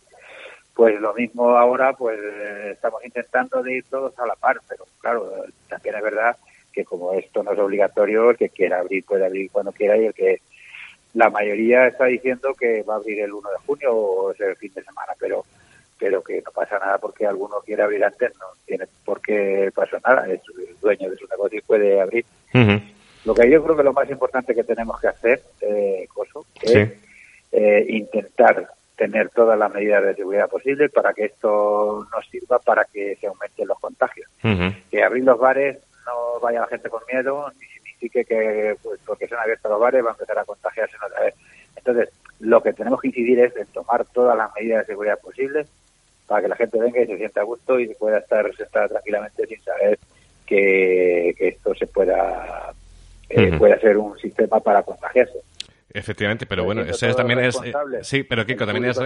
Pues 0.75 0.99
lo 1.01 1.13
mismo 1.15 1.51
ahora, 1.51 1.93
pues 1.93 2.19
eh, 2.19 2.71
estamos 2.73 3.05
intentando 3.05 3.63
de 3.63 3.75
ir 3.75 3.85
todos 3.85 4.19
a 4.19 4.27
la 4.27 4.35
par, 4.37 4.59
pero 4.69 4.87
claro, 5.01 5.31
también 5.69 5.97
es 5.97 6.03
verdad 6.03 6.37
que 6.73 6.85
como 6.85 7.13
esto 7.13 7.43
no 7.43 7.53
es 7.53 7.59
obligatorio, 7.59 8.31
el 8.31 8.39
que 8.39 8.49
quiera 8.49 8.81
abrir 8.81 9.05
puede 9.05 9.27
abrir 9.27 9.51
cuando 9.51 9.73
quiera 9.73 9.99
y 9.99 10.07
el 10.07 10.15
que 10.15 10.41
la 11.13 11.29
mayoría 11.29 11.87
está 11.87 12.07
diciendo 12.07 12.55
que 12.59 12.83
va 12.83 12.95
a 12.95 12.97
abrir 12.97 13.21
el 13.21 13.33
1 13.33 13.51
de 13.51 13.67
junio 13.67 13.95
o 13.95 14.33
ese 14.33 14.55
fin 14.57 14.73
de 14.75 14.83
semana, 14.83 15.13
pero 15.19 15.45
pero 16.03 16.21
que 16.21 16.43
no 16.45 16.51
pasa 16.51 16.81
nada 16.81 16.99
porque 16.99 17.25
alguno 17.25 17.61
quiere 17.65 17.85
abrir 17.85 18.05
antes, 18.05 18.33
no 18.41 18.47
tiene 18.67 18.87
por 19.05 19.21
qué 19.21 19.71
pasar 19.73 20.01
nada, 20.05 20.27
es 20.27 20.41
el 20.59 20.77
dueño 20.81 21.09
de 21.09 21.17
su 21.17 21.29
negocio 21.29 21.59
y 21.59 21.63
puede 21.63 22.01
abrir. 22.01 22.25
Lo 23.25 23.35
que 23.35 23.49
yo 23.49 23.63
creo 23.63 23.77
que 23.77 23.85
lo 23.85 23.93
más 23.93 24.11
importante 24.11 24.53
que 24.53 24.65
tenemos 24.65 25.01
que 25.01 25.07
hacer, 25.07 25.41
eh, 25.61 26.09
Coso, 26.13 26.45
es 26.61 26.91
eh, 27.53 27.87
intentar 27.89 28.69
tener 29.03 29.31
todas 29.31 29.59
las 29.59 29.73
medidas 29.75 30.05
de 30.05 30.15
seguridad 30.15 30.49
posibles 30.49 30.89
para 30.93 31.13
que 31.13 31.25
esto 31.25 32.07
nos 32.13 32.25
sirva 32.29 32.61
para 32.61 32.85
que 32.85 33.17
se 33.17 33.27
aumenten 33.27 33.67
los 33.67 33.81
contagios. 33.81 34.31
Que 34.91 35.03
abrir 35.03 35.25
los 35.25 35.41
bares 35.41 35.79
no 36.07 36.39
vaya 36.41 36.61
la 36.61 36.69
gente 36.69 36.89
con 36.89 37.03
miedo, 37.13 37.51
ni 37.59 37.67
signifique 37.67 38.25
que 38.25 38.77
pues, 38.81 39.01
porque 39.05 39.27
se 39.27 39.35
han 39.35 39.41
abierto 39.41 39.69
los 39.69 39.81
bares 39.81 40.05
va 40.05 40.11
a 40.11 40.13
empezar 40.13 40.39
a 40.39 40.45
contagiarse 40.45 40.97
otra 41.05 41.21
vez. 41.21 41.35
Entonces, 41.75 42.11
lo 42.39 42.63
que 42.63 42.73
tenemos 42.73 43.01
que 43.01 43.09
incidir 43.09 43.41
es 43.41 43.57
en 43.57 43.67
tomar 43.67 44.05
todas 44.05 44.37
las 44.37 44.55
medidas 44.55 44.87
de 44.87 44.93
seguridad 44.93 45.19
posibles 45.19 45.67
para 46.29 46.43
que 46.43 46.49
la 46.49 46.57
gente 46.57 46.79
venga 46.79 47.03
y 47.03 47.07
se 47.07 47.19
sienta 47.19 47.41
a 47.41 47.45
gusto 47.45 47.81
y 47.81 47.93
pueda 47.95 48.19
estar 48.19 48.55
sentada 48.55 48.87
tranquilamente 48.87 49.49
sin 49.49 49.61
saber 49.63 49.99
que, 50.47 51.35
esto 51.41 51.75
se 51.75 51.89
pueda, 51.89 52.73
eh, 53.31 53.57
pueda 53.59 53.81
ser 53.81 53.99
un 53.99 54.17
sistema 54.19 54.61
para 54.61 54.85
contagiarse. 54.85 55.41
Efectivamente, 55.95 56.47
pero 56.47 56.65
bueno, 56.65 56.83
eso 56.83 57.15
también 57.15 57.41
es... 57.41 57.61
Eh, 57.63 57.73
sí, 58.03 58.23
pero 58.23 58.47
Kiko, 58.47 58.65
también 58.65 58.87
es, 58.87 58.99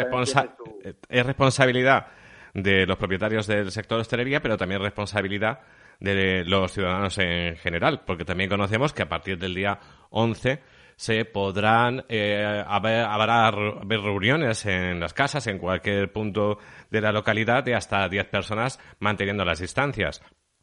es 1.08 1.26
responsabilidad 1.26 2.06
de 2.54 2.86
los 2.86 2.96
propietarios 2.96 3.46
del 3.46 3.70
sector 3.70 4.00
hostelería, 4.00 4.40
pero 4.40 4.56
también 4.56 4.80
responsabilidad 4.80 5.60
de 6.00 6.44
los 6.44 6.72
ciudadanos 6.72 7.18
en 7.18 7.56
general, 7.56 8.02
porque 8.06 8.24
también 8.24 8.48
conocemos 8.48 8.92
que 8.92 9.02
a 9.02 9.08
partir 9.08 9.38
del 9.38 9.54
día 9.54 9.78
11 10.10 10.60
se 10.96 11.24
podrán 11.26 12.04
eh, 12.08 12.64
haber, 12.66 13.04
habrá 13.04 13.48
haber 13.48 14.00
reuniones 14.00 14.64
en 14.64 14.98
las 14.98 15.12
casas, 15.12 15.46
en 15.46 15.58
cualquier 15.58 16.10
punto 16.10 16.58
de 16.90 17.00
la 17.00 17.12
localidad, 17.12 17.62
de 17.64 17.74
hasta 17.74 18.08
10 18.08 18.26
personas 18.26 18.80
manteniendo 18.98 19.44
las 19.44 19.60
distancias. 19.60 20.22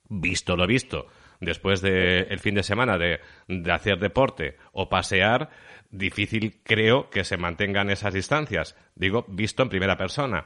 Visto 0.10 0.56
lo 0.56 0.66
visto, 0.68 1.08
después 1.46 1.82
del 1.82 2.28
el 2.30 2.40
fin 2.40 2.56
de 2.56 2.64
semana 2.64 2.98
de, 2.98 3.20
de 3.48 3.72
hacer 3.72 4.00
deporte 4.00 4.58
o 4.72 4.90
pasear, 4.90 5.50
difícil 5.94 6.60
creo 6.64 7.10
que 7.10 7.24
se 7.24 7.38
mantengan 7.38 7.90
esas 7.90 8.14
distancias. 8.14 8.76
Digo, 8.96 9.26
visto 9.28 9.64
en 9.64 9.70
primera 9.70 9.96
persona. 9.96 10.46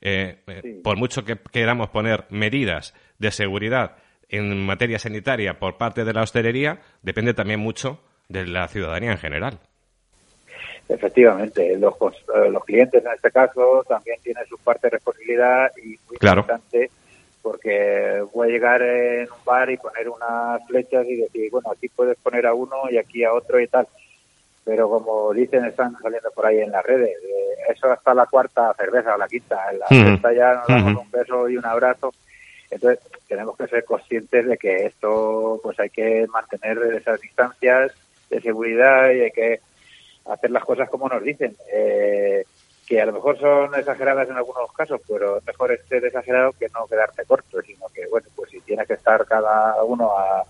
Eh, 0.00 0.38
eh, 0.46 0.80
por 0.82 0.96
mucho 0.96 1.24
que 1.24 1.36
queramos 1.50 1.90
poner 1.90 2.24
medidas 2.30 2.94
de 3.18 3.30
seguridad 3.30 3.96
en 4.28 4.64
materia 4.64 4.98
sanitaria 4.98 5.58
por 5.58 5.76
parte 5.76 6.04
de 6.04 6.12
la 6.12 6.22
hostelería, 6.22 6.80
depende 7.02 7.34
también 7.34 7.60
mucho 7.60 8.00
de 8.28 8.46
la 8.46 8.68
ciudadanía 8.68 9.12
en 9.12 9.18
general. 9.18 9.58
Efectivamente, 10.88 11.76
los, 11.78 11.94
eh, 11.94 12.50
los 12.50 12.64
clientes 12.64 13.04
en 13.04 13.12
este 13.12 13.30
caso 13.30 13.84
también 13.88 14.18
tienen 14.22 14.46
su 14.46 14.56
parte 14.58 14.86
de 14.86 14.90
responsabilidad 14.92 15.70
y 15.76 15.88
muy 16.06 16.18
importante 16.20 16.90
porque 17.48 18.22
voy 18.34 18.48
a 18.48 18.50
llegar 18.50 18.82
en 18.82 19.22
un 19.22 19.44
bar 19.46 19.70
y 19.70 19.78
poner 19.78 20.06
unas 20.10 20.60
flechas 20.66 21.06
y 21.08 21.16
decir, 21.16 21.50
bueno, 21.50 21.70
aquí 21.70 21.88
puedes 21.88 22.18
poner 22.18 22.46
a 22.46 22.52
uno 22.52 22.76
y 22.90 22.98
aquí 22.98 23.24
a 23.24 23.32
otro 23.32 23.58
y 23.58 23.66
tal. 23.66 23.88
Pero 24.64 24.90
como 24.90 25.32
dicen, 25.32 25.64
están 25.64 25.96
saliendo 26.02 26.30
por 26.32 26.44
ahí 26.44 26.58
en 26.58 26.72
las 26.72 26.84
redes, 26.84 27.08
eh, 27.08 27.72
eso 27.72 27.90
hasta 27.90 28.12
la 28.12 28.26
cuarta 28.26 28.74
cerveza 28.74 29.14
o 29.14 29.18
la 29.18 29.26
quinta. 29.26 29.64
En 29.72 29.78
la 29.78 29.88
sexta 29.88 30.32
ya 30.34 30.54
nos 30.56 30.68
damos 30.68 31.02
un 31.02 31.10
beso 31.10 31.48
y 31.48 31.56
un 31.56 31.64
abrazo. 31.64 32.12
Entonces, 32.70 33.00
tenemos 33.26 33.56
que 33.56 33.66
ser 33.66 33.82
conscientes 33.86 34.46
de 34.46 34.58
que 34.58 34.84
esto, 34.84 35.58
pues 35.62 35.80
hay 35.80 35.88
que 35.88 36.26
mantener 36.30 36.76
esas 37.00 37.18
distancias 37.18 37.92
de 38.28 38.42
seguridad 38.42 39.10
y 39.10 39.20
hay 39.20 39.30
que 39.30 39.60
hacer 40.26 40.50
las 40.50 40.66
cosas 40.66 40.90
como 40.90 41.08
nos 41.08 41.22
dicen. 41.22 41.56
Eh, 41.72 42.44
que 42.88 43.02
a 43.02 43.06
lo 43.06 43.12
mejor 43.12 43.38
son 43.38 43.74
exageradas 43.74 44.30
en 44.30 44.36
algunos 44.36 44.72
casos, 44.72 44.98
pero 45.06 45.42
mejor 45.46 45.78
ser 45.88 46.06
exagerado 46.06 46.52
que 46.52 46.68
no 46.72 46.86
quedarte 46.86 47.26
corto, 47.26 47.60
sino 47.60 47.86
que, 47.94 48.06
bueno, 48.06 48.26
pues 48.34 48.50
si 48.50 48.60
tienes 48.60 48.86
que 48.86 48.94
estar 48.94 49.26
cada 49.26 49.82
uno 49.84 50.10
a, 50.16 50.44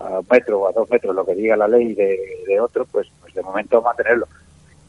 un 0.00 0.26
metro 0.28 0.60
o 0.60 0.68
a 0.68 0.72
dos 0.72 0.90
metros, 0.90 1.14
lo 1.14 1.24
que 1.24 1.36
diga 1.36 1.56
la 1.56 1.68
ley 1.68 1.94
de, 1.94 2.60
otro, 2.60 2.86
pues, 2.86 3.08
pues 3.20 3.32
de 3.34 3.42
momento 3.42 3.80
mantenerlo. 3.80 4.26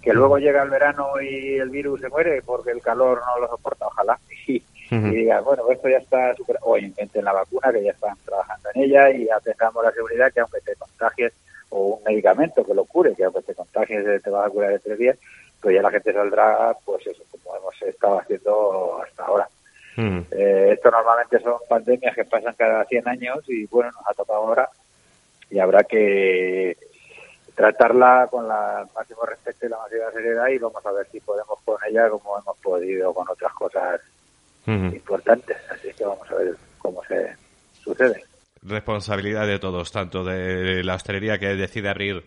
Que 0.01 0.11
luego 0.11 0.39
llega 0.39 0.63
el 0.63 0.71
verano 0.71 1.21
y 1.21 1.57
el 1.57 1.69
virus 1.69 2.01
se 2.01 2.09
muere 2.09 2.41
porque 2.41 2.71
el 2.71 2.81
calor 2.81 3.21
no 3.25 3.41
lo 3.41 3.47
soporta, 3.47 3.85
ojalá. 3.87 4.17
Y, 4.89 4.97
diga, 5.09 5.41
bueno, 5.41 5.63
esto 5.69 5.89
ya 5.89 5.97
está 5.97 6.33
super... 6.33 6.57
o 6.61 6.77
inventen 6.77 7.25
la 7.25 7.33
vacuna, 7.33 7.73
que 7.73 7.83
ya 7.83 7.91
están 7.91 8.15
trabajando 8.23 8.69
en 8.73 8.83
ella 8.83 9.09
y 9.09 9.25
ya 9.25 9.37
tengamos 9.41 9.83
la 9.83 9.91
seguridad 9.91 10.31
que 10.31 10.39
aunque 10.39 10.61
te 10.61 10.77
contagies 10.77 11.33
o 11.69 11.97
un 11.97 12.03
medicamento 12.05 12.63
que 12.63 12.73
lo 12.73 12.85
cure, 12.85 13.13
que 13.13 13.25
aunque 13.25 13.41
te 13.41 13.53
contagies 13.53 14.23
te 14.23 14.29
va 14.29 14.45
a 14.45 14.49
curar 14.49 14.71
en 14.71 14.79
tres 14.79 14.97
días, 14.97 15.17
pues 15.61 15.75
ya 15.75 15.81
la 15.81 15.91
gente 15.91 16.13
saldrá, 16.13 16.75
pues 16.85 17.05
eso, 17.07 17.23
como 17.31 17.55
hemos 17.55 17.81
estado 17.81 18.19
haciendo 18.19 19.01
hasta 19.03 19.25
ahora. 19.25 19.47
Mm. 19.95 20.19
Eh, 20.31 20.69
esto 20.73 20.91
normalmente 20.91 21.39
son 21.39 21.55
pandemias 21.67 22.15
que 22.15 22.25
pasan 22.25 22.53
cada 22.55 22.85
100 22.85 23.07
años 23.07 23.39
y 23.47 23.65
bueno, 23.67 23.91
nos 23.91 24.07
ha 24.07 24.13
tocado 24.13 24.39
ahora 24.39 24.69
y 25.49 25.59
habrá 25.59 25.83
que 25.83 26.77
tratarla 27.55 28.27
con 28.29 28.47
la 28.47 28.87
máximo 28.95 29.23
respeto 29.25 29.65
y 29.65 29.69
la 29.69 29.77
máxima 29.77 30.11
seriedad 30.11 30.47
y 30.49 30.59
vamos 30.59 30.85
a 30.85 30.91
ver 30.91 31.07
si 31.11 31.19
podemos 31.19 31.59
con 31.65 31.77
ella 31.89 32.09
como 32.09 32.37
hemos 32.37 32.57
podido 32.59 33.13
con 33.13 33.27
otras 33.27 33.53
cosas 33.53 34.01
importantes. 34.67 35.57
Así 35.71 35.91
que 35.93 36.03
vamos 36.03 36.29
a 36.29 36.35
ver 36.35 36.55
cómo 36.77 37.01
se 37.05 37.35
sucede 37.81 38.21
responsabilidad 38.67 39.47
de 39.47 39.59
todos, 39.59 39.91
tanto 39.91 40.23
de 40.23 40.83
la 40.83 40.95
hostelería 40.95 41.39
que 41.39 41.55
decide 41.55 41.89
abrir 41.89 42.25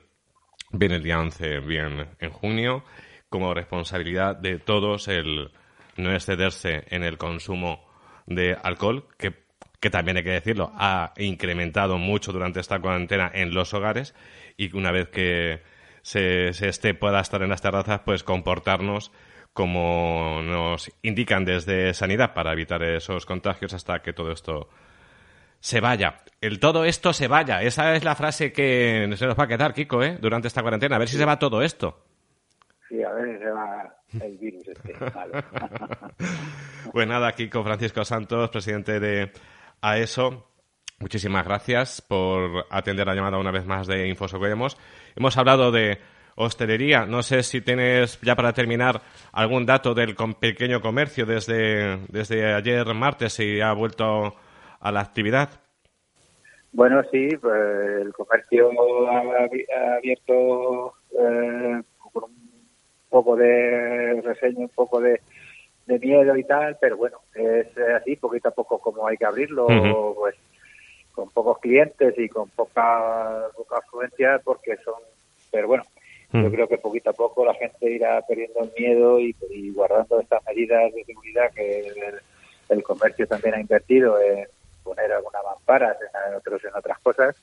bien 0.72 0.92
el 0.92 1.02
día 1.02 1.18
11, 1.18 1.60
bien 1.60 2.08
en 2.18 2.30
junio, 2.30 2.84
como 3.30 3.54
responsabilidad 3.54 4.36
de 4.36 4.58
todos 4.58 5.08
el 5.08 5.50
no 5.96 6.12
excederse 6.12 6.84
en 6.88 7.04
el 7.04 7.16
consumo 7.16 7.88
de 8.26 8.56
alcohol, 8.62 9.06
que, 9.18 9.34
que 9.80 9.90
también 9.90 10.18
hay 10.18 10.24
que 10.24 10.30
decirlo, 10.30 10.72
ha 10.74 11.12
incrementado 11.16 11.96
mucho 11.96 12.32
durante 12.32 12.60
esta 12.60 12.80
cuarentena 12.80 13.30
en 13.32 13.54
los 13.54 13.72
hogares 13.72 14.14
y 14.56 14.76
una 14.76 14.92
vez 14.92 15.08
que 15.08 15.62
se, 16.02 16.52
se 16.52 16.68
esté, 16.68 16.94
pueda 16.94 17.20
estar 17.20 17.42
en 17.42 17.50
las 17.50 17.62
terrazas, 17.62 18.00
pues 18.04 18.24
comportarnos 18.24 19.12
como 19.52 20.40
nos 20.42 20.90
indican 21.02 21.44
desde 21.44 21.92
sanidad 21.94 22.34
para 22.34 22.52
evitar 22.52 22.82
esos 22.82 23.26
contagios 23.26 23.74
hasta 23.74 24.00
que 24.00 24.12
todo 24.12 24.32
esto 24.32 24.68
se 25.60 25.80
vaya. 25.80 26.22
El 26.40 26.58
todo 26.58 26.84
esto 26.84 27.12
se 27.12 27.28
vaya. 27.28 27.62
Esa 27.62 27.94
es 27.94 28.04
la 28.04 28.14
frase 28.14 28.52
que 28.52 29.12
se 29.16 29.26
nos 29.26 29.38
va 29.38 29.44
a 29.44 29.48
quedar, 29.48 29.74
Kiko, 29.74 30.02
¿eh? 30.02 30.18
durante 30.20 30.48
esta 30.48 30.62
cuarentena. 30.62 30.96
A 30.96 30.98
ver 30.98 31.08
si 31.08 31.18
se 31.18 31.24
va 31.24 31.38
todo 31.38 31.62
esto. 31.62 32.09
Sí, 32.90 33.04
a 33.04 33.12
ver 33.12 33.38
si 33.38 33.44
se 33.44 33.50
va 33.50 33.94
el 34.20 34.36
virus 34.36 34.66
este. 34.66 34.94
pues 36.92 37.06
nada, 37.06 37.30
Kiko 37.32 37.62
Francisco 37.62 38.04
Santos, 38.04 38.50
presidente 38.50 38.98
de 38.98 39.30
AESO. 39.80 40.48
Muchísimas 40.98 41.46
gracias 41.46 42.02
por 42.02 42.66
atender 42.68 43.06
la 43.06 43.14
llamada 43.14 43.38
una 43.38 43.52
vez 43.52 43.64
más 43.64 43.86
de 43.86 44.08
Infosocuemos. 44.08 44.76
Hemos 45.14 45.38
hablado 45.38 45.70
de 45.70 46.00
hostelería. 46.34 47.06
No 47.06 47.22
sé 47.22 47.44
si 47.44 47.60
tienes 47.60 48.20
ya 48.22 48.34
para 48.34 48.52
terminar 48.52 49.00
algún 49.32 49.66
dato 49.66 49.94
del 49.94 50.16
pequeño 50.40 50.80
comercio 50.80 51.24
desde, 51.24 51.98
desde 52.08 52.52
ayer 52.52 52.92
martes 52.92 53.38
y 53.38 53.60
ha 53.60 53.72
vuelto 53.72 54.34
a 54.80 54.90
la 54.90 55.00
actividad? 55.00 55.50
Bueno, 56.72 57.02
sí, 57.10 57.28
pues 57.40 58.02
el 58.02 58.12
comercio 58.12 58.70
ha, 59.10 59.96
abierto 59.96 60.94
eh, 61.12 61.82
con 61.82 61.89
poco 63.10 63.36
de 63.36 64.20
reseño, 64.22 64.60
un 64.60 64.68
poco 64.68 65.00
de, 65.00 65.20
miedo 65.86 66.36
y 66.36 66.44
tal, 66.44 66.78
pero 66.80 66.96
bueno, 66.96 67.18
es 67.34 67.66
así, 67.76 68.14
poquito 68.14 68.48
a 68.48 68.52
poco 68.52 68.78
como 68.78 69.08
hay 69.08 69.16
que 69.16 69.26
abrirlo, 69.26 69.66
pues 70.14 70.36
con 71.12 71.28
pocos 71.30 71.58
clientes 71.58 72.14
y 72.16 72.28
con 72.28 72.48
poca, 72.50 73.48
poca 73.56 73.78
afluencia, 73.78 74.40
porque 74.44 74.76
son, 74.84 74.94
pero 75.50 75.66
bueno, 75.66 75.82
yo 76.32 76.48
creo 76.48 76.68
que 76.68 76.78
poquito 76.78 77.10
a 77.10 77.12
poco 77.12 77.44
la 77.44 77.54
gente 77.54 77.90
irá 77.90 78.22
perdiendo 78.22 78.60
el 78.62 78.72
miedo 78.78 79.18
y, 79.18 79.34
guardando 79.72 80.20
estas 80.20 80.44
medidas 80.46 80.94
de 80.94 81.04
seguridad 81.04 81.52
que 81.52 81.80
el, 81.80 82.20
el 82.68 82.82
comercio 82.84 83.26
también 83.26 83.56
ha 83.56 83.60
invertido 83.60 84.20
en 84.20 84.46
poner 84.84 85.12
algunas 85.12 85.42
mamparas 85.44 85.96
en 86.28 86.34
otros 86.36 86.64
en 86.64 86.74
otras 86.74 86.98
cosas. 87.00 87.36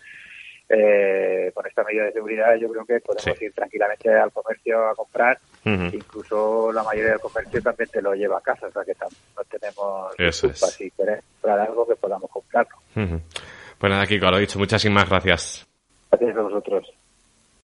Eh, 0.69 1.51
con 1.53 1.65
esta 1.65 1.81
medida 1.83 2.03
de 2.05 2.11
seguridad 2.11 2.55
yo 2.55 2.69
creo 2.69 2.85
que 2.85 2.99
podemos 2.99 3.41
ir 3.41 3.53
tranquilamente 3.53 4.09
al 4.09 4.31
comercio 4.31 4.89
a 4.89 4.95
comprar. 4.95 5.39
Incluso 5.63 6.71
la 6.71 6.83
mayoría 6.83 7.11
del 7.11 7.19
comercio 7.19 7.61
también 7.61 7.89
te 7.89 8.01
lo 8.01 8.13
lleva 8.13 8.37
a 8.37 8.41
casa, 8.41 8.67
o 8.67 8.71
sea 8.71 8.83
que 8.85 8.93
no 9.01 9.43
tenemos 9.49 10.13
Eso 10.17 10.47
culpa 10.47 10.67
si 10.67 10.91
querés 10.91 11.23
comprar 11.33 11.59
algo 11.59 11.85
que 11.85 11.95
podamos 11.95 12.29
comprarlo. 12.31 12.77
Pues 12.93 13.91
nada, 13.91 14.05
Kiko, 14.05 14.31
lo 14.31 14.37
dicho. 14.39 14.59
Muchísimas 14.59 15.09
gracias. 15.09 15.67
Gracias 16.11 16.37
a 16.37 16.41
vosotros. 16.41 16.96